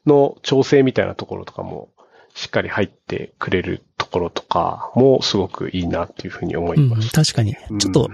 [0.05, 1.89] の調整みたいなところとかも、
[2.35, 7.23] しっかり入ってくれるところとかも、すごくいいなっていうふうに思いうん、ました。
[7.23, 7.79] 確かにうん。
[7.79, 8.09] ちょっと、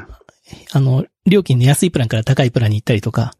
[0.73, 3.33] あの、料金の安いプランから高いプランに行ったりとか、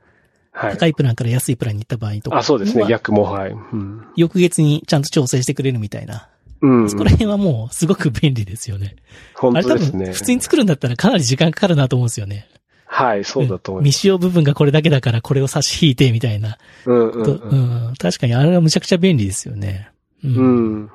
[0.52, 0.72] はい。
[0.74, 2.38] 高いプランから安いプランに行った場合とか。
[2.38, 2.82] あ、そうですね。
[2.82, 3.52] まあ逆も、はい。
[3.52, 4.06] うん。
[4.16, 6.28] 翌月にちゃんと調整してくれるみたいな。
[6.62, 6.90] うん。
[6.90, 8.96] そこら辺はもうすごく便利ですよね。
[9.36, 10.12] 本あれ多分、当ですね。
[10.14, 12.48] 普通に作るんだったらかなり時間かかるなと思うんですよね。
[12.86, 13.90] はい、そうだと思います。
[13.90, 16.58] 未使用部分がこれだけだからこれを差し引いてみたいな。
[16.86, 17.88] うんうんとうん。
[17.88, 19.90] うん、確かにあれはむちゃくちゃ便利ですよね。
[20.24, 20.36] うん。
[20.36, 20.42] う
[20.84, 20.92] ん。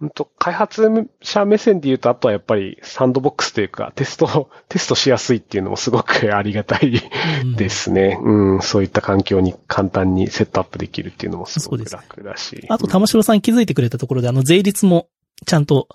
[0.00, 0.88] 本当開発
[1.20, 7.02] 者目線で言うと、あとはやっぱりサンドボックスというか、テスト、 テストしやすいっていうのもすごくありがたい
[7.42, 8.18] うんですね。
[8.22, 12.64] うん、そういった環境に簡単にセットアップできるっていうのもすごく楽だし。
[12.70, 15.08] あと、玉城さん気づいてくれたところで、あの、税率も、
[15.46, 15.86] ちゃんと、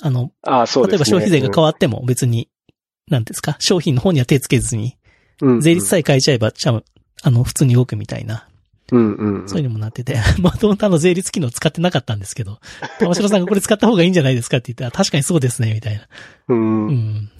[0.00, 0.90] あの、あそうね。
[0.90, 2.48] 例えば消費税が変わっても別に、
[3.08, 4.96] なんですか、商品の方には手つけずに、
[5.40, 6.82] うん税率さえ変えちゃえば、ちゃん、
[7.22, 8.48] あの、普通に動くみたいな、
[8.92, 9.48] うんうん。
[9.48, 12.58] そういうのもなってて、 まあ、どんあの税率機能使ってなかったんですけど、
[13.00, 16.02] 玉城さんがこれ使った方がいいんじゃないですかって言ったら、確かにそうですね、みたいな。
[16.48, 16.86] うん。
[16.86, 17.30] ううんん。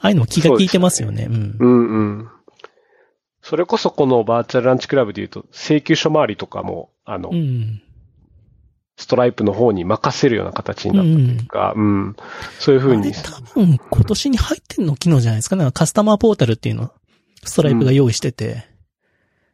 [0.00, 1.28] ああいうのも気が利いてますよね。
[1.30, 1.56] うん。
[1.58, 1.68] う
[2.22, 2.28] ん。
[3.42, 7.82] それこそこのバーチャルランチクラブで言うと、請求書回りとかも、あの、うん。
[8.96, 12.16] ストライプの方に任せるような形になったというか、うん。
[12.60, 13.12] そういうふうに。
[13.12, 15.56] 多分今年に入ってんの機能じゃないですか？
[15.56, 15.68] ね。
[15.72, 16.92] カスタマーポータルっていうの、
[17.42, 18.66] ストライプが用意してて、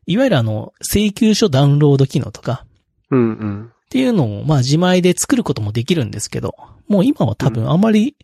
[0.06, 2.64] いわゆるあの、請求書ダウンロード機能とか、
[3.10, 3.64] うんうん。
[3.66, 6.54] っていうのを、まあ自前で作ることもできるんですけど、
[6.88, 8.16] もう今は多分あまり、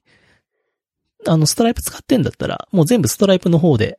[1.27, 3.99] あの、ストライプ使ってんだったら、もう全部ストライプの方で、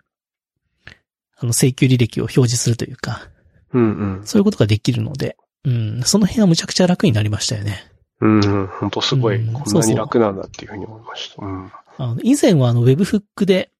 [1.38, 3.30] あの、請求履歴を表示するというか、
[3.74, 5.36] うんそういうことができるので、
[5.66, 7.92] うん、その辺はむちゃくちゃ楽になりましたよね。
[8.22, 8.44] うん。
[8.44, 8.68] うん。
[8.68, 11.46] 本当すごい、うんこんなに楽なんだっていうふうに思いました。
[11.46, 11.72] うん。
[11.98, 13.72] あの、以前はあの、ウェブフックで、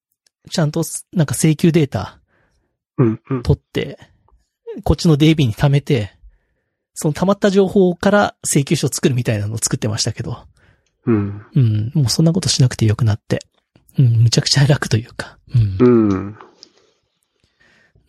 [0.52, 0.84] ちゃんと、
[1.14, 2.20] なんか請求データ
[2.98, 3.44] うんうん。
[3.44, 4.00] 取って、
[4.84, 6.14] こっちの DB に貯めて、
[6.94, 10.38] その溜まった情報から請求書を作るみたいなのを作ってましたけど、
[11.06, 11.46] うん。
[11.56, 13.40] うん、もうそんなことしなくてよくなって、
[13.98, 15.88] うん、むちゃくちゃ楽というか、うん。
[15.88, 16.38] うん。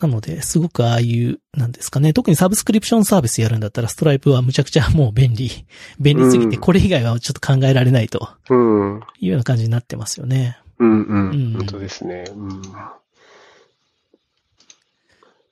[0.01, 5.51] なので、すごくああいう、なんですかね、特にサブスクリプションサービスやるんだったら、ストライプはむちゃくちゃもう便利、
[5.99, 8.95] 便利すぎて、うんこれ以外はちょっと考えられないとうん。
[8.95, 10.59] うんいうような感じになってますよね。
[10.79, 11.03] うん。
[11.03, 12.25] うん本当ですね。
[12.35, 12.63] うん。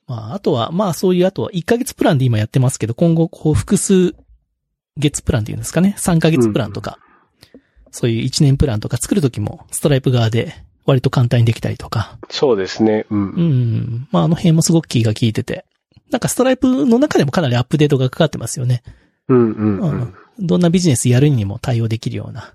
[0.07, 4.15] まあ、あとは、まあそういう、あとは1ヶ月プランで今やってますけど、今後、こう、複数
[4.97, 6.97] 月プランっていうんですかね、3ヶ月プランとか、
[7.91, 13.05] そういう1年プランとか作るときも、ストライプ側で割と簡単にできたりとか、そうですね。
[13.09, 13.15] う。
[13.15, 14.07] うんん。
[14.11, 15.65] まああの辺もすごく気が利いてて、
[16.09, 18.83] なんかストライプの中でもかなりアップデートがかかってますよね。
[19.27, 20.13] うんうんううんん。
[20.39, 22.53] どんなビジネスやるにも対応できるような、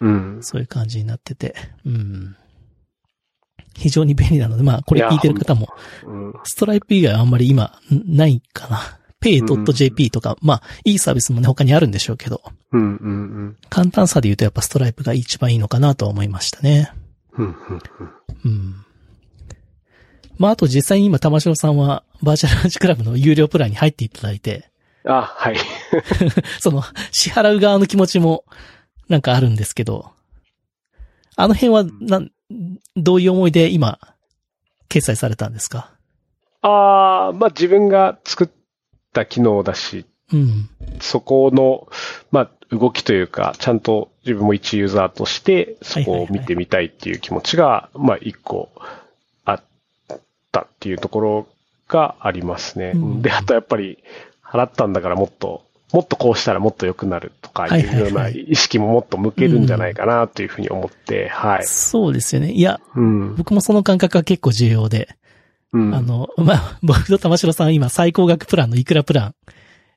[0.00, 0.38] うん。
[0.40, 2.36] そういう感じになってて、うん。
[3.74, 5.68] 非常に便利なので、まあこれ聞いてる方も、
[6.06, 6.34] うん。
[6.44, 8.80] ストライプ以外はあんまり今、んないかな。
[9.24, 12.42] pay.jp とか、まあ、いいサービスもね、他にあるんでしょうけど。
[13.70, 16.92] 簡単さで言うとやっぱストライプが一番いいのかなとは思いましたね。
[18.44, 18.74] うん。
[20.36, 24.70] まあ、あと実際に今、玉城さんは、バーチャルランチクラブの有料プランに入っていただいて、
[25.06, 25.56] あ、はい。
[26.60, 26.82] その、
[27.12, 28.44] 支払う側の気持ちも、
[29.08, 30.10] なんかあるんですけど、
[31.36, 32.30] あの辺は、なん、
[32.96, 33.98] どういう思いで今、
[34.88, 35.90] 決済されたんですか？
[36.62, 38.48] ああ、まあ自分が作っ
[39.12, 40.68] た機能だし、うん。
[41.00, 41.88] そこの、
[42.30, 48.70] まあ動きというか、ちゃんと自分も一ユーザーとして、そこを見てみたいっていう気持ちが、まあ一個
[49.44, 49.62] あっ
[50.50, 51.46] たっていうところ
[51.88, 52.92] がありますね。
[52.94, 53.98] うんで、あとやっぱり、
[54.42, 61.64] 払ったんだからもっと、もっとこうしたらもっと良くなるとかいうような意識ももっと向けるんじゃないかなというふうに思って、はい。
[61.64, 62.50] そうですよね。
[62.50, 63.36] いや、うん。
[63.36, 65.08] 僕もその感覚は結構重要で、
[65.72, 65.94] うん。
[65.94, 69.34] あの、まあ、 僕と玉城さん今最高額プランのいくらプラン、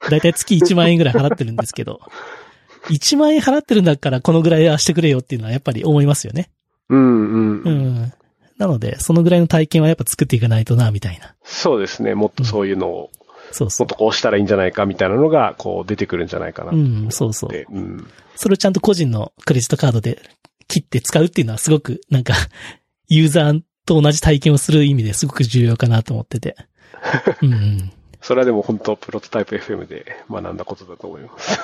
[0.08, 2.00] だいたい月1万円ぐらい払ってるんですけど、
[2.92, 6.52] 1万円払ってるんだからこのぐらいはしてくれよっていうのはやっぱり思いますよね。
[6.90, 7.62] うんうん。
[7.64, 8.14] うん。
[8.60, 11.34] なので、そのぐらいの体験はやっぱ作っていかないとな、みたいな。
[11.44, 12.14] そうですね。
[12.14, 13.10] もっとそういうのを、
[13.52, 13.96] そうそうもっと。
[13.96, 17.50] こうしたらいいんじゃないかみたいなのが、こう出てくるんじゃないかなっうん、そうそう。
[17.50, 17.66] て。
[17.72, 18.08] うん。
[18.36, 20.22] それをちゃんと個人のクレジットカードで
[20.68, 22.34] 切って使うっていうのはすごく、なんか、
[23.10, 26.56] ユーザーと同じ体験をする意味ですごく重要かなと思ってて。
[27.42, 27.92] うんうん。
[28.22, 31.60] それはでも本当プロトタイプ FM で学んだことだと思います。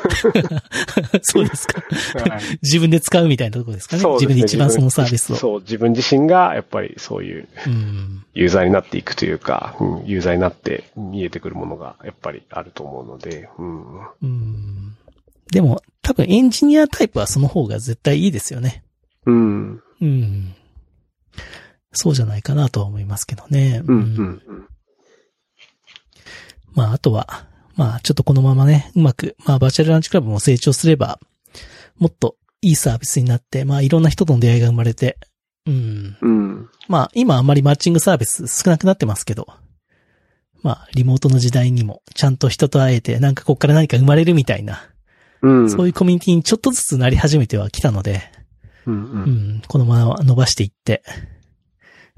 [1.24, 1.82] そうですか。
[2.30, 4.02] はい自分で使うみたいなところですかね。
[4.02, 5.36] そうですね自分で一番そのサービスを。
[5.36, 8.26] そう、自分自身がやっぱりそういううん。
[8.34, 14.00] ユーザーになっていくというか、うん、ユーザーになって見えてくるものがやっぱりあると思うので、うん。
[14.22, 14.96] うん。
[15.52, 18.84] でも、多分エンジニアタイプはその方が絶対いいですよね。
[19.26, 19.82] うん。
[20.02, 20.56] うん。
[21.92, 23.82] そうじゃないかなとは思いますけどね。
[23.86, 23.96] うん。
[23.96, 24.68] うん。
[26.76, 31.20] まあ、あとは、まあ、ちょっとこのままね、うまく、まあ、バーチャルランチクラブも成長すれば、
[31.98, 35.18] もっといいサービスになって、まあ、いろんな人との出会いが生まれて、
[35.66, 36.18] うん。
[36.22, 36.70] うん。
[36.88, 39.48] まあ、今あんまりマッチングサービス少なくなってますけど、
[40.62, 44.82] まあ、リモートの時代にも、ちゃんと人と会えて、なんかこっから何か生まれるみたいな、
[45.42, 45.70] うん。
[45.70, 48.22] そういうコミュニティにちょっとずつなり始めてはきたので、
[48.86, 48.94] うん。
[48.94, 48.98] う。
[48.98, 51.04] うんん、このまま伸ばしていって、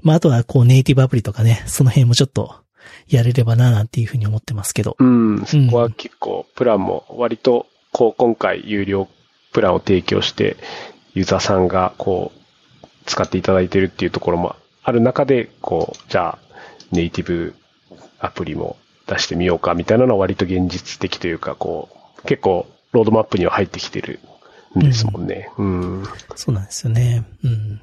[0.02, 2.65] まあ、あとはこうネイティブアプリとかね、その辺もちょっと
[3.08, 4.96] やれればな、なんていうふうに思ってますけど。
[4.98, 5.44] うん。
[5.46, 9.08] そこは結構、プランも割と、こう、今回有料
[9.52, 10.56] プランを提供して、
[11.14, 16.38] ユーザーさんが、こう、使っていただいてるっていうところもある中で、こう、じゃあ、
[16.92, 17.54] ネイティブ
[18.18, 24.20] アプリも出してみようかみたいなのは割と現実的というか、こう、結構、ロードマップには入ってきてる
[24.76, 25.50] んですもんね。
[25.58, 26.04] うん。
[26.34, 27.24] そうなんですよね。
[27.44, 27.80] うん。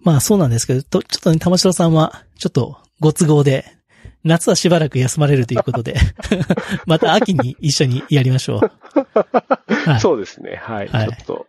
[0.00, 3.64] まあそうなんですけど、とちょっとね、玉城さんは、ちょっとご都合で、
[4.24, 5.96] 夏はしばらく休まれるということで、
[6.86, 9.88] また秋に一緒にやりましょう。
[9.90, 10.00] はい。
[10.00, 10.60] そうですね。
[10.62, 10.88] はい。
[10.88, 11.46] はいちょっと、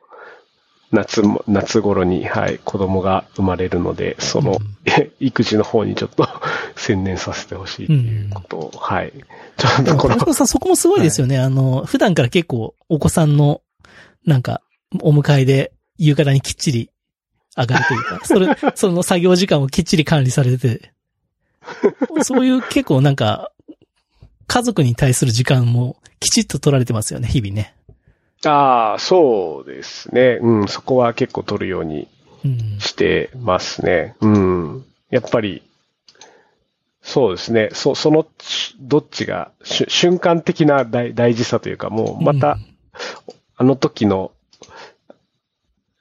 [0.92, 4.58] 夏も、夏頃に、はい、子供が生まれるので、その、
[5.20, 6.28] 育児の方にちょっと
[6.76, 9.14] 専念させてほしいっていうことを、はい。
[9.58, 11.38] ちょっとこのさんそこもすごいですよね。
[11.38, 13.62] あの、普段から結構お子さんの、
[14.26, 14.62] なんか、
[15.02, 16.90] お迎えで夕方にきっちり
[17.56, 20.92] 上がるというか、それ、その作業時間をきっちり管理されてて、
[22.24, 23.52] そういう結構なんか、
[24.48, 27.76] 家族に対する時間もきちっと取られてますよね、日々ね。
[28.46, 30.40] ああ、そうですね。
[30.42, 32.08] うん、そこは結構取るように
[32.46, 32.80] うん。
[32.80, 34.16] してますね。
[34.22, 34.86] うん。
[35.10, 35.62] やっぱり、
[37.02, 37.70] そうですね。
[37.74, 38.26] そ、その、
[38.80, 42.58] どっちが、瞬間的な大大事さというか、もう、また、
[43.58, 44.32] あの時の、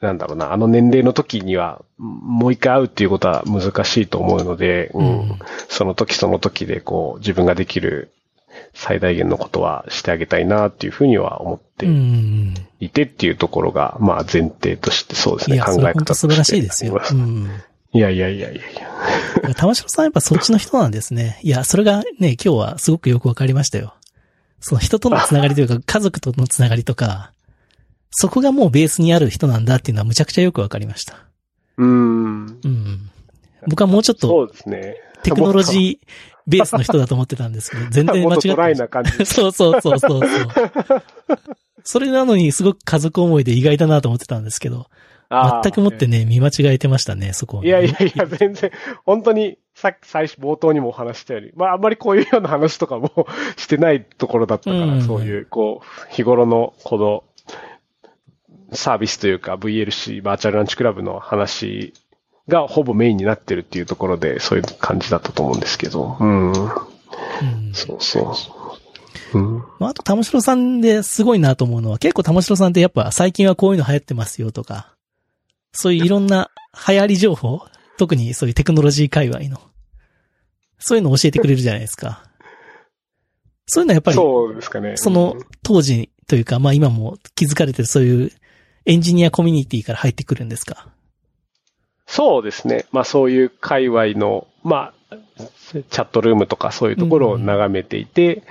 [0.00, 5.38] なんだろうな、あの年齢の時には、もう一回会うっていうことは難しいと思うので、ううんん、
[5.68, 8.12] その時その時で、こう、自分ができる
[8.74, 12.54] 最大限のことはしてあげたいなっていうふうには思ってうん。
[12.80, 17.00] いてっていうところが、まあ前提としてそうですね、考え方として素晴らしいですよ。
[17.12, 17.48] うん。
[17.92, 18.74] いやいやいやいやい
[19.44, 19.54] や。
[19.54, 21.40] 玉城さんやっぱそっちの人なんですね。
[21.42, 23.94] いや、それがね、今日はすごくよくわかりましたよ。
[24.60, 27.32] その人とのつながりというか、 家族とのつながりとか、
[28.10, 31.26] そこがもうベースにある人なんだっていうのはむちゃくちゃよくわかりました。
[31.76, 32.60] うーん。
[32.64, 33.10] うん。
[33.66, 34.96] 僕はもうちょっとそうですね。
[35.22, 36.06] テクノロジー
[36.46, 39.26] ベースの人だと思ってたんですけど、 全然間違もっってな感じ。
[39.26, 40.56] そ うそうそうそうそ
[40.96, 41.02] う。
[41.84, 44.86] それなのにすごく家族思いで意外だなと思ってたんですけど、
[45.30, 48.70] 全くもってね、見間違えてましたね、そこはね、いやいやいや、全然、
[49.04, 57.24] 本当に、さっき最初冒頭にもお話ししたように、まああんまりこういうような話とかも してないところだったから、うんそういう、こう、日頃のこの、
[58.72, 61.94] サービスというか VLC、バーチャルランチクラブの話
[62.48, 66.52] がほぼメインになってるっていうところで、そういう感じだったと思うんですけど、うん。
[66.52, 66.68] うん
[67.72, 68.34] そうそ
[69.34, 69.38] う。
[69.38, 69.58] うん。
[69.78, 74.94] まあ、あと、玉城さんですごいなと思うのは、結構玉城さんってやっぱ最近はこういうの流行ってますよとか、
[75.72, 76.50] そういういろんな
[76.88, 77.60] 流行り情報、
[77.98, 79.60] 特にそういうテクノロジー界隈の、
[80.78, 82.24] そういうのを教えてくれるじゃないですか。
[83.66, 84.96] そういうのはやっぱり、そうですかね。
[84.96, 88.32] その当時というか、まあ今も気づかれてるそういう
[88.88, 90.88] エンジニアコミュニティから入ってくるんですか？
[92.06, 92.86] そうですね。
[92.90, 95.14] まあそういう界隈の、まあ、
[95.70, 98.42] チャットルームとかそういうところを眺めていて、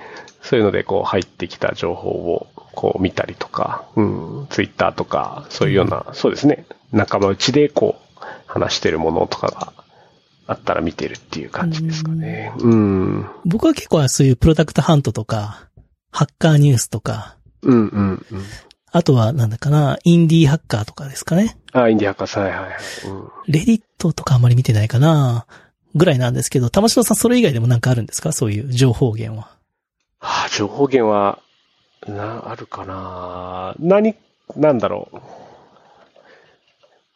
[0.43, 6.67] そういうのでこう入ってきた情報をこう見たりとか、うん、ツイッターとか、そういうような、そうですね。
[6.91, 9.73] 仲間内でこう話してるものとかが
[10.45, 12.53] あったら見てるっていう感じですかね。
[12.59, 13.25] うん。
[13.43, 15.67] 僕は結構そういうプロダクトハントとか、
[16.11, 18.43] ハッカーニュースとか、うんうんうん。
[18.91, 21.57] あとはなんだかな、インディーハッカーとかですかね。
[21.73, 22.73] あ、インディアカさん、はいはいはい。
[23.07, 25.45] うんレディットとかあんまり見てないかな
[25.95, 28.31] ぐらいなんですけど、玉城さんそれ以外でもなんかあるんですか？
[28.31, 29.47] そういう情報源は。
[30.19, 31.39] はあ、情報源は、
[32.07, 34.15] な、あるかな何、
[34.55, 35.17] なんだろう。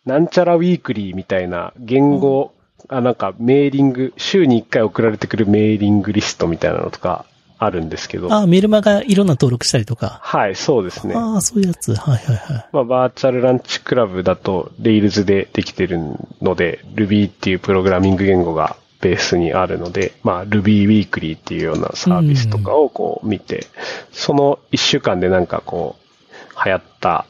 [0.06, 2.54] なんちゃらウィークリーみたいな言語、
[2.88, 7.26] あ、なんかメーリング、週に1回送られてくるメーリングリストみたいなのとか
[7.64, 8.34] あるんですけど。
[8.34, 10.20] ああ、メルマガいろんな登録したりとか。
[10.24, 11.14] はい、そうですね。
[11.16, 11.94] ああ、そういうやつ。
[11.94, 12.66] はいはいはい。
[12.74, 16.00] まあ、バーチャルランチクラブだと、Rails でできてる
[16.42, 23.68] ので、Ruby っていうプログラミング言語がベースにあるので、まあ、Ruby Weekly っていうようなサービスとかをこう見て、
[24.12, 27.28] その一週間でなんかこう、流行った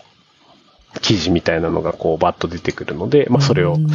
[1.01, 3.88] 記事みたいなのがこうバッと出てくるので、まあ、それをうん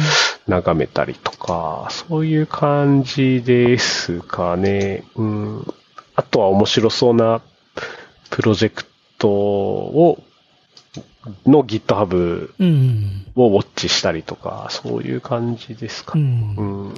[0.47, 5.03] 眺めたりとか、そういう感じですかね。
[5.15, 5.73] うん。
[6.17, 7.41] あとは面白そうな
[8.31, 8.85] プロジェク
[9.19, 10.17] トを、
[11.45, 13.25] の GitHub うん。
[13.35, 16.17] をウォッチしたりとか、そういう感じですかう。
[16.17, 16.23] ね。
[16.23, 16.63] んう。
[16.89, 16.95] ん。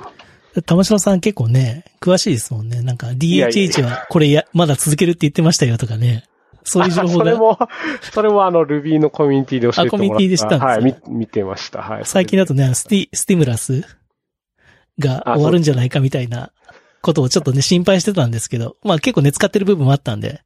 [0.66, 2.82] 玉城さん結構ね、詳しいですもんね。
[2.82, 6.24] なんか DHH はこれや、まだ続けるって言ってましたよとかね。
[6.64, 7.60] そういう情報それも、
[8.14, 9.96] それもあの Ruby のコミュニティで教えてもらった。
[9.96, 11.82] あコミュニティで知ったはい、見てました。
[11.82, 12.06] はい。
[12.06, 13.84] 最近だとね、スティ、スティムラス
[14.98, 16.52] が終わるんじゃないかみたいな
[17.02, 20.42] ことをちょっとね、心配してたんですけど、まあ結構ね、使ってる部分もあったんで、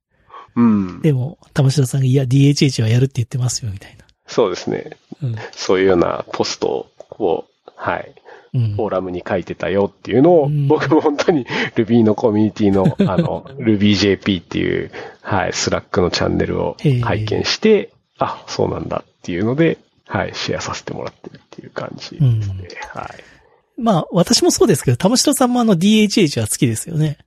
[0.56, 1.01] うん。
[1.01, 4.06] でも、玉城さんが、いや、DHH はやるって言ってますよ、みたいな。
[4.28, 4.97] そうですね。
[5.22, 5.36] うん。
[5.51, 7.45] そういうようなポストを、
[7.76, 8.14] はい。
[8.54, 11.45] うんフォーラムに書いてたよっていうのを、うん僕も本当に
[11.76, 14.91] Ruby のコミュニティの、あの、 RubyJP っていう、
[15.22, 22.22] はい、 Slack のチャンネルを拝見して、あ、そうなんだっていうので、はい、シェアさせてもらってるっていう感じですね。
[22.22, 23.33] うんはい。
[23.78, 27.18] まあ、私もそうですけど、玉城さんもあの DHH は好きですよね。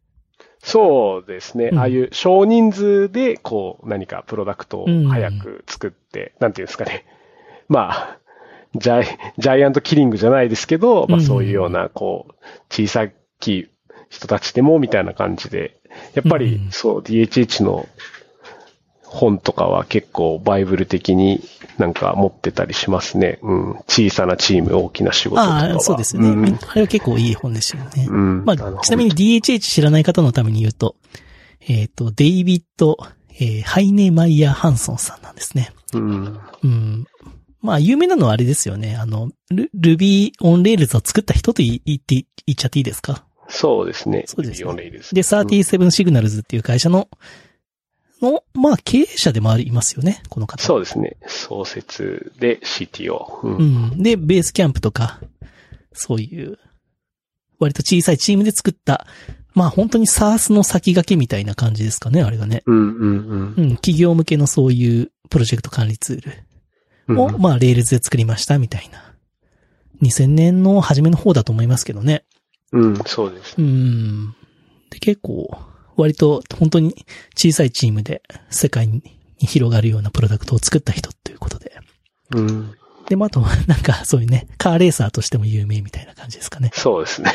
[0.62, 1.66] そうですね。
[1.72, 7.04] うんああいう少人数で、こう、何かプロダクトを早く作って、なんていうんですかね。
[7.68, 8.18] まあ、
[8.74, 9.06] ジャイ、
[9.38, 12.34] ジャイアントキリングじゃないですけど、まあうんそういうような、こう、
[12.68, 13.68] 小さき
[14.10, 15.78] 人たちでも、みたいな感じで、
[16.14, 17.86] やっぱりうん、そう、DHH の
[19.06, 21.40] 本とかは結構バイブル的に
[21.78, 23.38] なんか持ってたりしますね。
[23.42, 23.74] うん。
[23.88, 25.56] 小さなチーム、大きな仕事とかは。
[25.58, 26.28] ああ、そうですよね。
[26.28, 28.06] うんあれは結構いい本ですよね。
[28.08, 28.44] うん。
[28.44, 30.96] まあ、のちなみに DHH 知らない方のために言うと、
[31.68, 32.96] えっ、と、デイビッド、
[33.38, 35.72] えーハイネ・マイヤー・ハンソンさんなんですね。
[35.94, 36.40] うん。
[36.64, 37.06] うん。
[37.62, 38.96] まあ、有名なのはあれですよね。
[38.96, 43.24] あの、ル Ruby on Rails を作った人と言言って、言っちゃっていいですか？
[43.48, 44.24] そうですね。
[44.26, 47.08] そうですね Ruby on Rails で、37 Signals っていう会社の、
[48.22, 50.62] の、まあ、経営者でもありますよね、この方。
[50.62, 51.16] そうですね。
[51.26, 53.40] 創設で CTO。
[53.42, 53.62] うんう
[53.96, 54.02] ん。
[54.02, 55.20] で、ベースキャンプとか、
[55.92, 56.58] そういう、
[57.58, 59.06] 割と小さいチームで作った、
[59.54, 62.62] まあ本当に SARS の先駆けみたいな感じですかね、あれがね。
[62.66, 66.32] うんうんうん、企業向けのそういうプロジェクト管理ツー
[67.08, 67.16] うん。
[67.16, 69.14] ルを、まあ Rails で作りましたみたいな。
[70.02, 72.24] 2000年の初めの方だと思いますけどね。
[72.72, 73.54] うん、そうです。
[73.58, 74.34] うん。
[74.90, 75.48] で、結構、
[75.96, 76.94] 割と本当に
[77.36, 79.02] 小さいチームで世界に
[79.38, 81.72] 広がるようなプロダクトを作った人ということで。
[82.34, 82.74] うん。
[83.08, 86.70] でもあと、なんかそういうね、カーレーサーとしても有名みたいな感じですかね。
[86.74, 87.32] そうですね。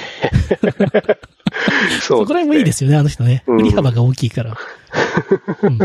[2.01, 3.43] そこら辺もいいですよね、あの人ね。
[3.47, 4.57] うん振り幅が大きいから。
[5.63, 5.79] うんうん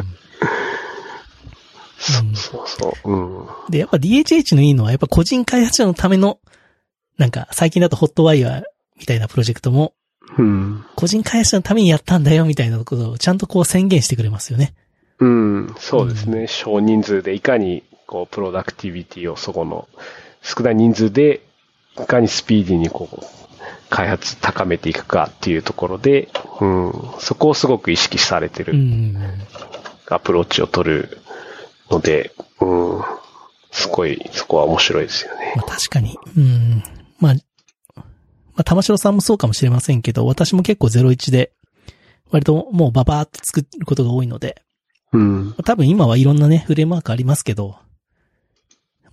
[2.35, 3.11] そうそう。
[3.11, 3.47] うん。
[3.71, 6.39] で、やっぱ DHH のいいのは、やっぱ個人開発者のための、
[7.17, 8.63] なんか最近だとホットワイヤー
[8.99, 9.95] みたいなプロジェクトも、
[10.39, 10.85] うん。
[10.95, 14.75] 個人開発者のためにやったんだよみたいなことをちゃんとこう宣言してくれますよね。
[15.19, 15.75] うん。
[15.79, 16.47] そうですね。
[16.47, 19.89] 少人数でいかに、こう、プロダクティビティをそこの
[20.43, 21.43] 少ない人数で、
[21.99, 23.25] いかにスピーディーにこう、
[23.89, 26.29] 開発高めていくかっていうところで、
[26.61, 26.93] うん。
[27.19, 29.17] そこをすごく意識されてるうん。
[30.09, 31.19] アプローチを取る
[31.91, 33.03] ので、うん。
[33.71, 35.55] すごい、そこは面白いですよね。
[35.57, 36.19] まあ確かに。
[36.37, 36.83] うん。
[37.19, 37.35] まあ、
[38.57, 41.53] まあ、玉城さんもそうかもしれませんけど、私も結構01で、
[42.31, 44.63] 割ともうババーって作ることが多いので、
[45.13, 45.55] うん。
[45.65, 47.77] 多分今はいろんなね、フレームワークありますけど、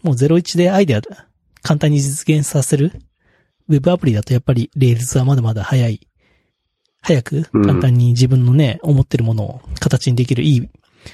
[0.02, 1.02] もう01でアイデア
[1.62, 2.92] 簡単に実現させる
[3.70, 6.08] ウェブアプリだとやっぱり Rails はまだまだ早い。
[7.02, 10.70] 早くうん簡単に自分のね、思ってるものを形にできるいい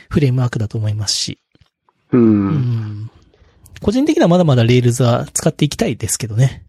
[0.09, 1.39] フレームワークだと思いますし。
[2.11, 2.17] う。
[2.17, 3.11] うんん。
[3.82, 6.65] 個人的にはまだまだ Rails は使っていきたいですけどね。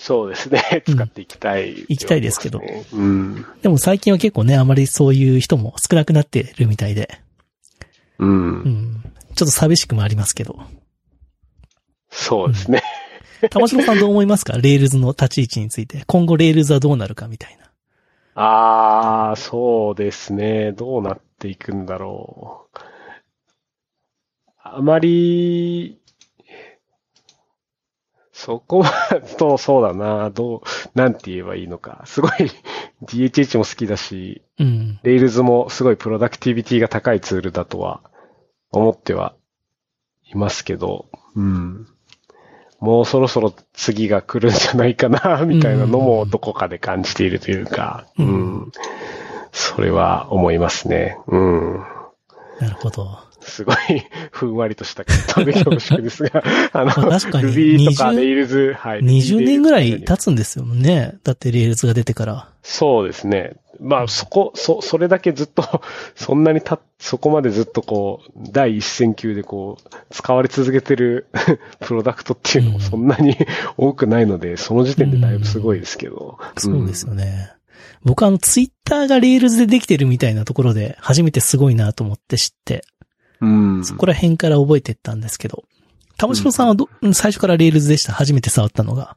[0.00, 0.82] そうですね。
[0.88, 2.62] 使っていきたい、行きたいですけど
[2.94, 3.44] うん。
[3.60, 7.20] でも最近は結構ね、あまりそういう人も少なくなってるみたいで。
[8.18, 8.24] う。
[8.26, 9.02] うんん。
[9.34, 10.58] ちょっと寂しくもありますけど。
[12.08, 12.82] そうですね。
[13.50, 14.54] 玉城さんどう思いますか？
[14.58, 16.02] Rails の立ち位置について。
[16.06, 17.70] 今後 Rails はどうなるかみたいな。
[18.42, 20.72] ああ、そうですね。
[20.72, 22.78] どうなっていくんだろう。
[24.62, 25.99] あまり、
[28.42, 30.30] そこは、と、そうだな。
[30.30, 30.62] どう、
[30.94, 32.02] なんて言えばいいのか。
[32.06, 32.30] すごい、
[33.04, 34.98] DHH も好きだし、うん。
[35.02, 38.00] Rails もすごい productivity が高いツールだとは
[38.72, 39.34] 思っては
[40.24, 41.86] いますけど、うん。
[42.80, 48.30] もうそろそろ次が来るんじゃないかな、みたいなのもどこかで感じているというか、ううん
[48.68, 48.72] ん。
[49.52, 51.18] それは思いますね。
[51.26, 51.76] うん。
[52.58, 53.18] なるほど。
[53.50, 53.76] すごい、
[54.32, 56.42] ふんわりとした答弁恐縮ですが、
[56.72, 59.00] あの、まあ確かに Ruby とか20 Rails、はい。
[59.00, 61.14] 20年ぐらい経つつんですよね。
[61.24, 62.48] だって Rails が出てから。
[62.62, 63.54] そうですね。
[63.80, 65.82] まあ、そこ、そ、それだけずっと、
[66.14, 71.26] そんなにた、そこまでずっとこう、第一線級でこう、使われ続けてる
[71.80, 73.36] プロダクトっていうのもそんなに
[73.78, 76.38] 多くないので、その時点でだいぶすごいですけど。
[76.58, 77.52] そうですよね。
[78.02, 82.84] 僕あのツイッターが Rails でできてるみたいなところで初めてすごいなと思って知って、
[83.40, 83.84] うん。
[83.84, 85.64] そこら辺から覚えてったんですけど。
[86.16, 88.12] 玉城さんはど、うん最初から Rails でした？
[88.12, 89.16] 初めて触ったのが。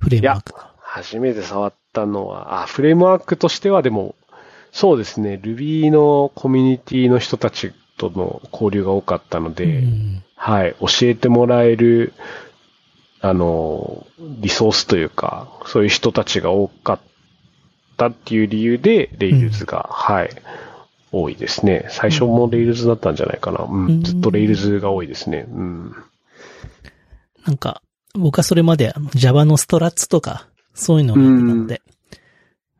[0.00, 0.74] フレームワークが。
[0.80, 4.14] 初めて触ったのは、あ、フレームワークとしてはでも、
[4.72, 12.12] そうですね、Ruby のコミュニティの人たちとの交流が多かったので、うんはい、教えてもらえる、
[13.20, 17.00] あの、リソースというか、そういう人たちが多かっ
[17.96, 20.30] たっていう理由で、レイルズが、はい、
[21.12, 21.86] 多いですね。
[21.90, 23.64] 最初もレイルズだったんじゃないかな。
[23.64, 25.46] うん、うんずっとレイルズが多いですね。
[25.48, 25.94] うん。
[27.46, 27.82] なんか、
[28.14, 31.82] 僕はそれまであの Java のストラッツとか、そういうのをやってたので、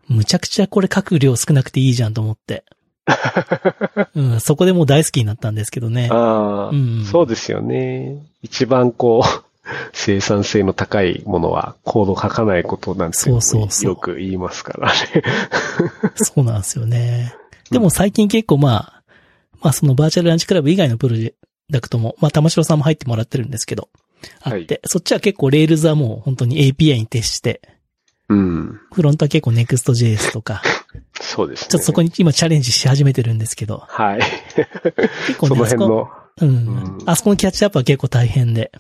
[0.09, 2.65] むちゃくちゃこれ書く量少なくていいじゃんと思って。
[4.15, 6.09] うん、そこでもう大好きになったんですけどね。
[6.11, 8.25] ああ、うんそうですよね。
[8.43, 9.43] 一番こう、
[9.93, 15.23] 生産性の高いものはコード書かないことなんてそうそうそうよく言いますからね。
[16.17, 17.35] そうなんですよね。
[17.73, 19.03] でも最近結構まあ、
[19.61, 21.35] まあそのバーチャルランチクラブ以外のプロジェ
[21.71, 23.89] ダクトも、まあ玉城さんも入ってもらってるんですけど、
[24.43, 27.61] あって、はいそっちは結構 Rails はもう本当に API に徹して、
[28.29, 28.81] うん。
[28.93, 30.63] フロントは結構 Next.js とか、
[31.21, 31.69] そうですね。
[31.69, 34.21] ちょっとそこに今チャレンジし始めてるんですけど、はい。
[35.27, 36.09] 結構ね、その辺の、
[36.41, 38.73] うん、うんあそこのキャッチアップは結構大変で、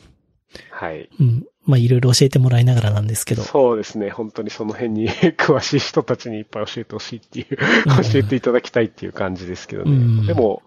[0.70, 1.09] はい。
[1.20, 4.10] うん、まあいろいろ教えてもらいながらなんですけど、そうですね。
[4.10, 5.08] 本当にその辺に
[5.38, 7.46] 詳しい人たちにいっぱい教えてほしいっていう、
[7.86, 9.92] うん教えていただきたいっていう感じですけどね。
[9.92, 10.62] うんでも、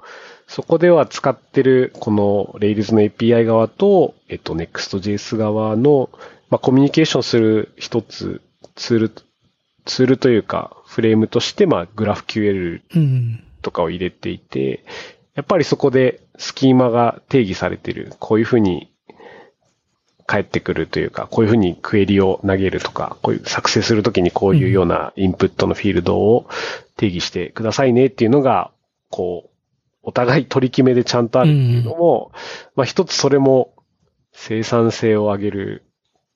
[0.47, 6.09] そこでは使ってる、この Rails の API 側と、えっと、Next.js 側の、
[6.49, 8.41] まあ、コミュニケーションする一つ、
[8.75, 9.11] ツール、
[9.85, 14.85] ツールというか、フレームとして、まあ、GraphQL うん、とかを入れていて、
[15.33, 18.13] やっぱりそこでスキーマが定義されている。
[18.19, 18.89] こういうふうに
[20.27, 26.47] 返ってくるというか、こういうふうにクエリを投げるとか、こういう作成するときにこういうようなインプットのフィールドを
[26.97, 28.71] 定義してくださいねっていうのが、
[29.09, 29.49] こう、
[30.01, 32.31] お互い取り決めでちゃんとあるっていうのも、
[32.75, 33.73] まあ一つそれも
[34.31, 35.83] 生産性を上げる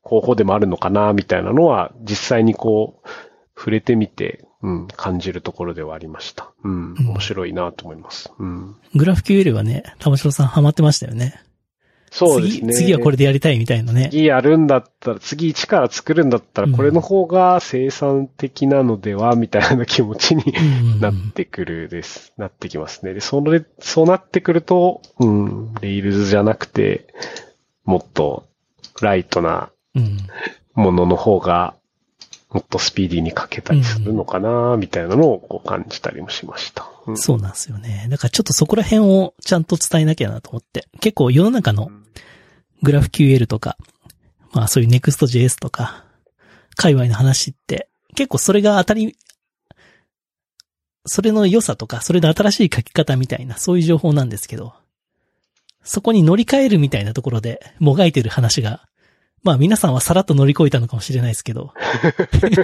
[0.01, 3.09] 方法でもあるのかな、みたいなのは実際にこう、
[3.55, 6.51] 触れてみて、うん、感じるところではありました。
[6.63, 8.31] うん、うん面白いなと思います。
[8.37, 8.75] うん。
[8.95, 11.41] グラフ QL はね、玉城さんハマってましたよね。
[12.11, 12.73] そうですね。
[12.73, 14.09] 次、次はこれでやりたいみたいなね。
[14.11, 20.53] 次やるんだったら、次一から作るんだったら、これの方が生産的なのでは、みたいな気持ちに
[20.99, 22.33] なってくるです。
[22.37, 23.13] なってきますね。
[23.13, 27.07] で、それ、そうなってくると、うん、レイルズじゃなくて、
[27.85, 28.45] もっと
[29.01, 30.17] ライトなうん。
[30.75, 31.75] ものの方が、
[32.51, 36.83] もっとスピーディーに書けたりするのかな、みたいなのをこう感じたりもしました。
[37.05, 38.07] うんそうなんですよね。
[38.09, 40.87] だからちょっとそこら辺をちゃんと伝えなきゃなと思って。
[40.99, 41.89] 結構世の中の
[42.81, 43.77] グラフ QL とか、
[44.53, 46.05] まあそういう Next.js とか、
[46.75, 49.15] 界隈の話って、結構それが当たり、
[51.05, 54.73] それの良さとか、それで新しい書き方みたいな、そういう情報なんですけど、
[55.83, 58.87] そこに乗り換えるみたいなところで、もがいてる話が、
[59.43, 61.73] まあ皆さんはさらっと乗り越えたのかもしれないですけど、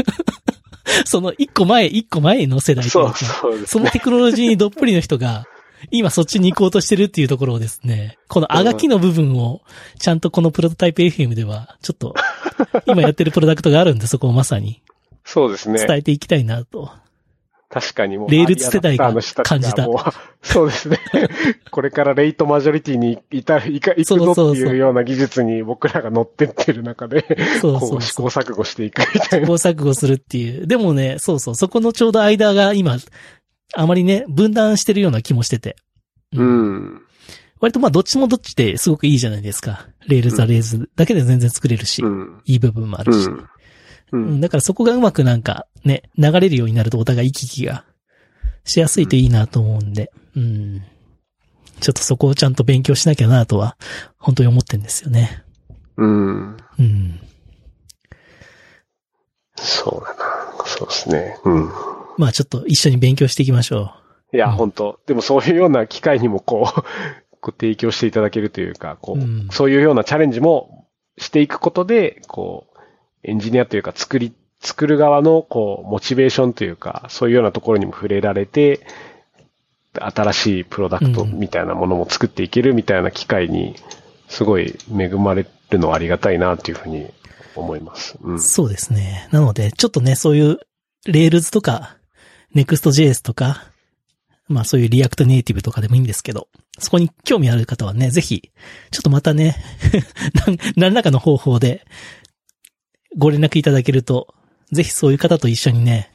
[1.05, 5.45] その一個前、一個前の世代といそうそうですそのテクノロジーにどっぷりの人が、
[5.91, 9.61] 今そっちに行こうとしてるっていうところをですね、このあがきの部分を、
[9.99, 12.15] ちゃんとこのプロトタイプ FM では、ちょっと、
[12.85, 14.81] 今やってるプロダクトがあるんで、そこをまさに
[15.23, 15.85] そうですね。
[15.85, 16.91] 伝えていきたいなと。
[17.67, 18.31] 確かにもう。
[18.31, 19.11] Rails 世代が
[19.43, 19.85] 感じた
[20.41, 20.99] そうですね。
[21.71, 27.25] これからレイトマジョリティにいた、いか、行くぞっていうような技術に僕らが乗ってってる中で、
[27.59, 28.01] そうこそううそう。
[28.01, 29.47] 試行錯誤していくみたいな。
[29.47, 30.67] 試行錯誤するっていう。
[30.67, 32.97] でもね、そうそう、そこのちょうど間が今、
[33.73, 35.75] あまりね、分断してるような気もしてて。
[36.33, 37.01] うん。
[37.59, 39.87] 割とまあ、どっちもどっちですごくいいじゃないですか。
[40.07, 42.41] Rails は Rails だけで全然作れるし、うん。
[42.45, 43.29] いい部分もあるし。
[44.11, 44.41] うん。
[44.41, 47.85] だからそこがうまくなんかね、流れるようになるとお互い行き来が
[48.65, 50.83] しやすいといいなと思うんで、うん。
[51.79, 53.77] ちょっとそこをちゃんと勉強しなきゃなとは、
[54.17, 55.43] 本当に思ってんですよね。
[55.97, 56.57] うん。
[56.79, 57.19] うん。
[59.55, 60.65] そうだな。
[60.65, 61.39] そうですね。
[61.45, 61.94] うん。
[62.17, 63.91] まあちょっと一緒に勉強していきましょ
[64.33, 66.81] いや、うん本当でもそういうような機会にもこう、
[67.41, 70.87] こう提供していただけるというか、こう、うんそういうようなチャレンジも
[71.17, 72.79] していくことで、こう、
[73.23, 78.81] エンジニアというか作り、作る側のこう、モチベーションというか、そういうようなところにも触れられて、
[79.93, 83.75] 新しいプロダクトうんみたいなものも作っていけるみたいな機会に、
[84.27, 87.07] すごい恵まれるのはありがたいなというふうに
[87.55, 88.17] 思います。
[88.21, 88.33] うう。
[88.35, 88.41] ん。
[88.41, 89.27] そうですね。
[89.31, 90.59] なので、ちょっとね、そういう、
[91.05, 91.97] Rails とか、
[92.55, 93.65] Next.js とか、
[94.47, 96.47] まあそういう React Native とかでもいいんですけど、
[96.79, 98.51] そこに興味ある方はね、ぜひ、
[98.91, 99.57] ちょっとまたね、
[100.47, 101.85] なん何らかの方法で
[103.17, 104.33] ご連絡いただけると、
[104.71, 106.11] ぜひそういう方と一緒にね、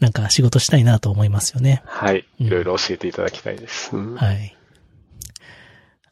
[0.00, 1.82] なんか仕事したいなと思いますよね。
[1.84, 2.24] はい。
[2.40, 3.94] うんいろいろ教えていただきたいです。
[3.94, 4.56] うんはい。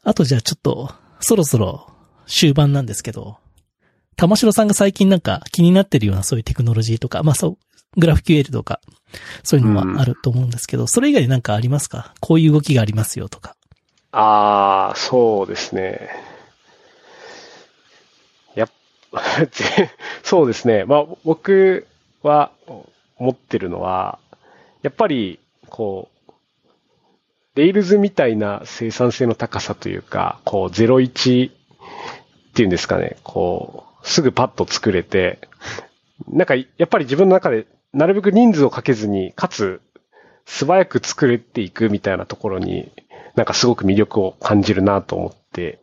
[0.03, 1.91] あとじゃあちょっと、そろそろ
[2.27, 3.37] 終盤なんですけど、
[4.15, 7.57] 玉城さんが最近なんか気になってるようなそういうテクノロジーとか、まあそ
[7.95, 8.79] う、グラフ QL とか、
[9.43, 12.13] そういうのはあると思うんですけど、それ以外になんかありますか？
[12.19, 13.55] こういう動きがありますよとか。
[14.11, 16.09] ああ、そうですね。
[18.55, 18.69] やっ
[19.51, 19.91] ぜ
[20.23, 20.85] そうですね。
[20.85, 21.87] まあ、僕
[22.23, 22.51] は
[23.17, 24.19] 思ってるのは、
[24.81, 25.39] やっぱり、
[25.69, 26.31] こう、
[27.55, 31.53] レイルズみたいな生産性の高さというか、こう、01っ
[32.53, 35.39] ていうんですかね、こう、すぐパッと作れて、
[36.27, 39.81] なんか、やっぱり自分の中で、なるべく人数をかけずに、かつ、
[40.45, 42.91] 素早く作れていくみたいなところに、
[43.35, 45.79] なんかすごく魅力を感じるなと思って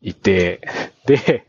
[0.00, 0.60] いて、
[1.06, 1.46] で、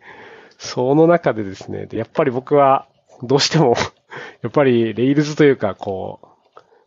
[0.58, 2.88] その中でですね、でやっぱり僕は
[3.24, 3.76] どうしても、
[4.42, 6.28] やっぱりレイルズというか、こう、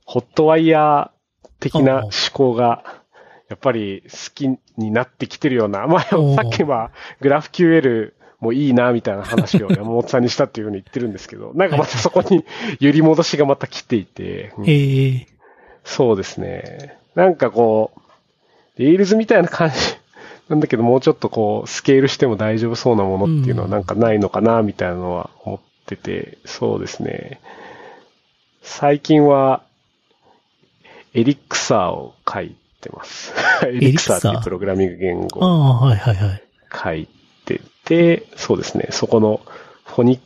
[0.05, 3.03] ホットワイヤー的な思考が、
[3.49, 6.91] やっぱり好きになってきてるような、まあ、さっきは
[7.21, 7.31] グ
[8.41, 12.45] もいいな、みたいな話を山本さんにしたっていうふうに言ってるんですけど、なんかまたそこに
[12.81, 15.27] 揺り戻しがまた来ていて、うん
[15.85, 16.99] そうですね。
[17.15, 19.77] なんかこう、レイルズみたいな感じ
[20.49, 27.41] なんだけど、もうちょっとこう、スケールしても大丈夫そうなものっていうのはうんなんかないのかな、みたいなのは思ってて、そうですね。
[28.63, 29.63] 最近は、
[31.15, 33.33] エリクサーを書いてます。
[33.67, 35.75] エリクサーっていうプログラミング言語ああ、
[36.69, 37.09] はい
[37.55, 37.57] はいはい。
[37.57, 39.41] 書いてて、そうですね、そこの
[39.85, 40.21] フォニ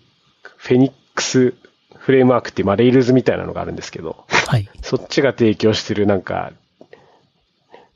[0.57, 1.55] フェニックス
[2.03, 4.69] フレームワークっていう、まあ、レイルズみたいなのがあるんですけど、はい。
[4.83, 6.53] そっちが提供してるなんか、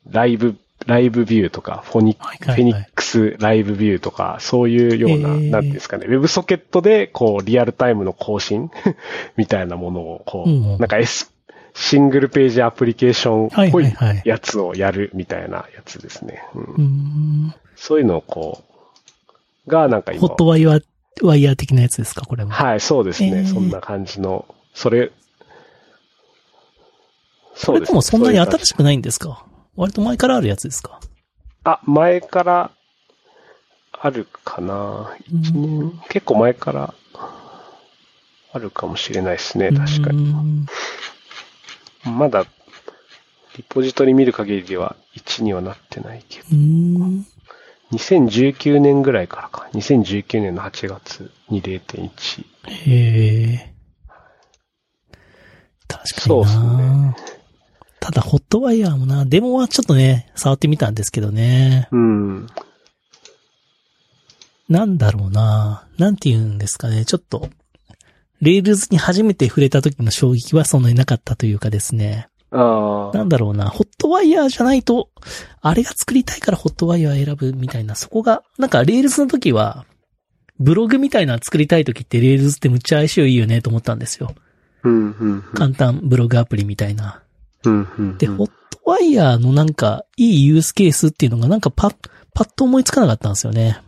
[0.08, 0.56] ライブ、
[0.86, 8.70] ライブビューとか、フォニ、はいはいはいフェニックスライブビューとか、そういうような、へーなんていうんですかね、ウェブソケットで、こう、リアルタイムの更新
[9.36, 11.32] みたいなものを、こう、うんなんか S、
[11.74, 16.44] シングルページアプリケーションっぽはいやつをやるみたいなやつですね。
[16.54, 17.54] うんうーん。
[17.74, 18.75] そういうのをこう、
[19.66, 20.82] がなんか今ホットワイヤー、
[21.22, 22.50] ワイヤー的なやつですかこれは。
[22.50, 23.28] はい、そうですね。
[23.28, 25.10] えーそんな感じの、それ、
[27.54, 29.44] それでもそんなに新いしくないんですか？
[29.76, 31.00] 割と前からあるやつですか？
[31.64, 32.70] あ、前から
[33.92, 35.16] あるかな。
[36.10, 36.94] 結構前から
[38.52, 40.30] あるかもしれないですね、確かうに。
[40.32, 40.66] ん
[42.04, 42.44] まだ、
[43.56, 46.46] リポジトリ見る限りでは1にはなってないけど。
[47.92, 47.98] うん。
[47.98, 49.68] 2019年ぐらいからか。
[49.72, 52.44] 2019年の8月に0.1。
[52.66, 53.74] へえ。
[55.88, 57.16] 確かにそうっすな。
[58.00, 61.88] ただ、ホットワイヤーもな、デモはちょっとね、触ってみたんですけどね。
[61.90, 62.46] うん。
[64.68, 65.86] なんだろうな。
[65.98, 67.04] なんて言うんですかね。
[67.04, 67.48] ちょっと、
[68.40, 72.28] Rails に初めて触れた時の衝撃はそんなになかったというかですね。
[72.56, 73.68] なんだろうな。
[73.68, 75.10] ホットワイヤーじゃないと、
[75.60, 79.84] あれが作りたいからホットワイヤー選ぶみたいな、そこが、なんか Rails の時は、
[80.58, 84.34] ブログみたいなの作りたい時って Rails ってむっちゃ相性いいよねと思ったんですよ。
[84.84, 87.22] うん、うん、簡単ブログアプリみたいな。
[87.64, 88.18] うん、うん。
[88.18, 91.94] で、ホットワイヤーのなんか、いいユースケースっていうのがなんかパッ、
[92.34, 93.80] パッと思いつかなかったんですよね。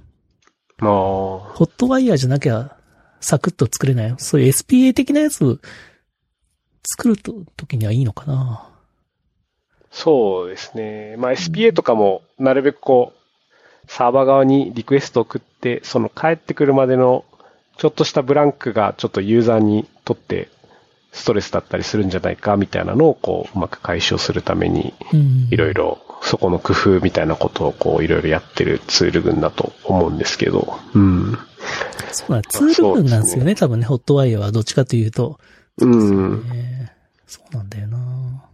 [0.80, 2.76] ホットワイヤーじゃなきゃ、
[3.20, 4.14] サクッと作れない。
[4.18, 5.60] そういう SPA 的なやつ、
[6.84, 8.68] 作ると、時にはいいのかな。
[9.90, 11.16] そうですね。
[11.18, 13.18] まあ SPA とかも、なるべくこう、
[13.90, 17.24] サーバー側にリクエストを送って、その帰ってくるまでの、
[17.78, 20.48] ちょっとしたブランクがちょっとユーザーにとって
[21.12, 25.48] ストレスだったりするんじゃないかみたいなのをこう、うまく解消するために、うん。
[25.50, 31.38] いろいろそこの工夫みたいなことをこう、いろいろやってるツール群だと思うんですけど、うん。
[32.12, 35.38] そうだ、ツール群なんですよね、多分ね、ホットワイヤーはどっちかというと。
[35.78, 36.48] うん。
[36.48, 36.92] ね
[37.26, 38.44] そうなんだよな。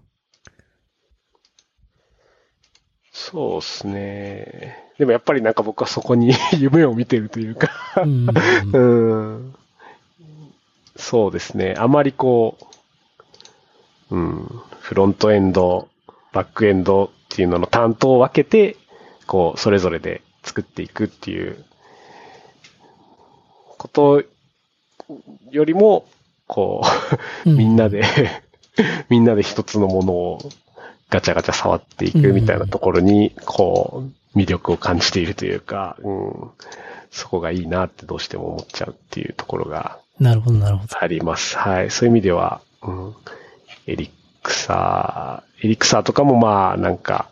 [3.12, 4.92] そうですね。
[4.98, 8.28] でもやっぱりなんか僕はそこに 夢を見てるというかうん。
[8.72, 9.54] うん
[10.96, 11.74] そうですね。
[11.78, 12.56] あまりこ
[14.10, 15.88] う、うん、フロントエンド、
[16.32, 18.76] バックエンドっていうのの担当を分けて、
[19.26, 21.64] こう、それぞれで作っていくっていう
[23.78, 24.22] こと
[25.50, 26.06] よりも、
[26.54, 26.82] こ
[27.44, 28.04] う、みんなで、
[29.10, 30.38] みんなで一つのものを
[31.10, 36.50] ガチャガチャ触っていくみたいなところに、こう、魅力を感じているというか、うん、
[37.10, 41.02] そこがいいなってどうしても思っちゃうっていうところがなるほど、なるほど。
[41.02, 41.58] あります。
[41.58, 41.90] はい。
[41.90, 43.14] そういう意味では、うん、
[43.86, 44.10] エリ
[44.42, 47.28] クサー、エリクサーとかもまあ、なんか、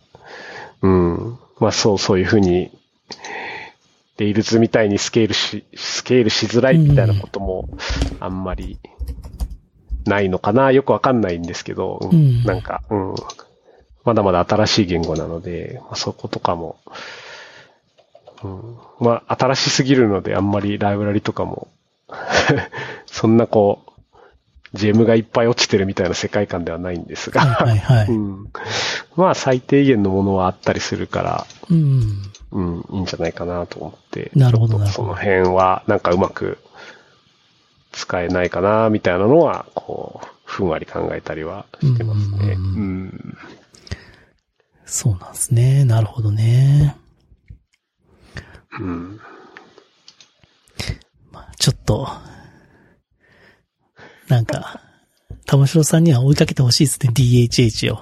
[0.81, 2.73] うん、まあそう、そういうふうに、
[4.19, 7.69] レイルズみたいにスケールし、スケールしづらいみたいなことも、
[8.21, 8.79] あんまり、
[10.05, 10.73] ないのかな。
[10.73, 12.19] よくわかんないんですけど、うん。
[12.19, 13.15] うんなんか、うん、
[14.05, 16.77] まだまだ新しい言語なので、まあ、そことかも、
[18.43, 21.69] うん、まあ、新しすぎるので、あんまりライブラリとかも、
[23.07, 23.92] そんなこう、
[24.75, 28.07] ジェムがいっぱい落ちてるみたいな世界観ではないんですが、はいはいはい。
[28.09, 28.53] うん、
[29.17, 32.23] まあ最低限のものはあったりするから、うん。
[32.53, 34.31] うん、いいんじゃないかなと思って。
[34.35, 36.59] なるほどその辺は、なんかうまく
[37.93, 42.55] 使えないかな、みたいなのは、こう、ふんわり考えたりはしてますね。
[42.55, 43.39] ううんん。
[44.85, 45.85] そうなんですね。
[45.85, 46.97] なるほどね。
[48.79, 49.21] うん。
[51.31, 52.07] まあ、ちょっと、
[54.33, 54.81] なんか、
[55.45, 58.01] 玉城さんには追いかけてほしいですね、DHH を。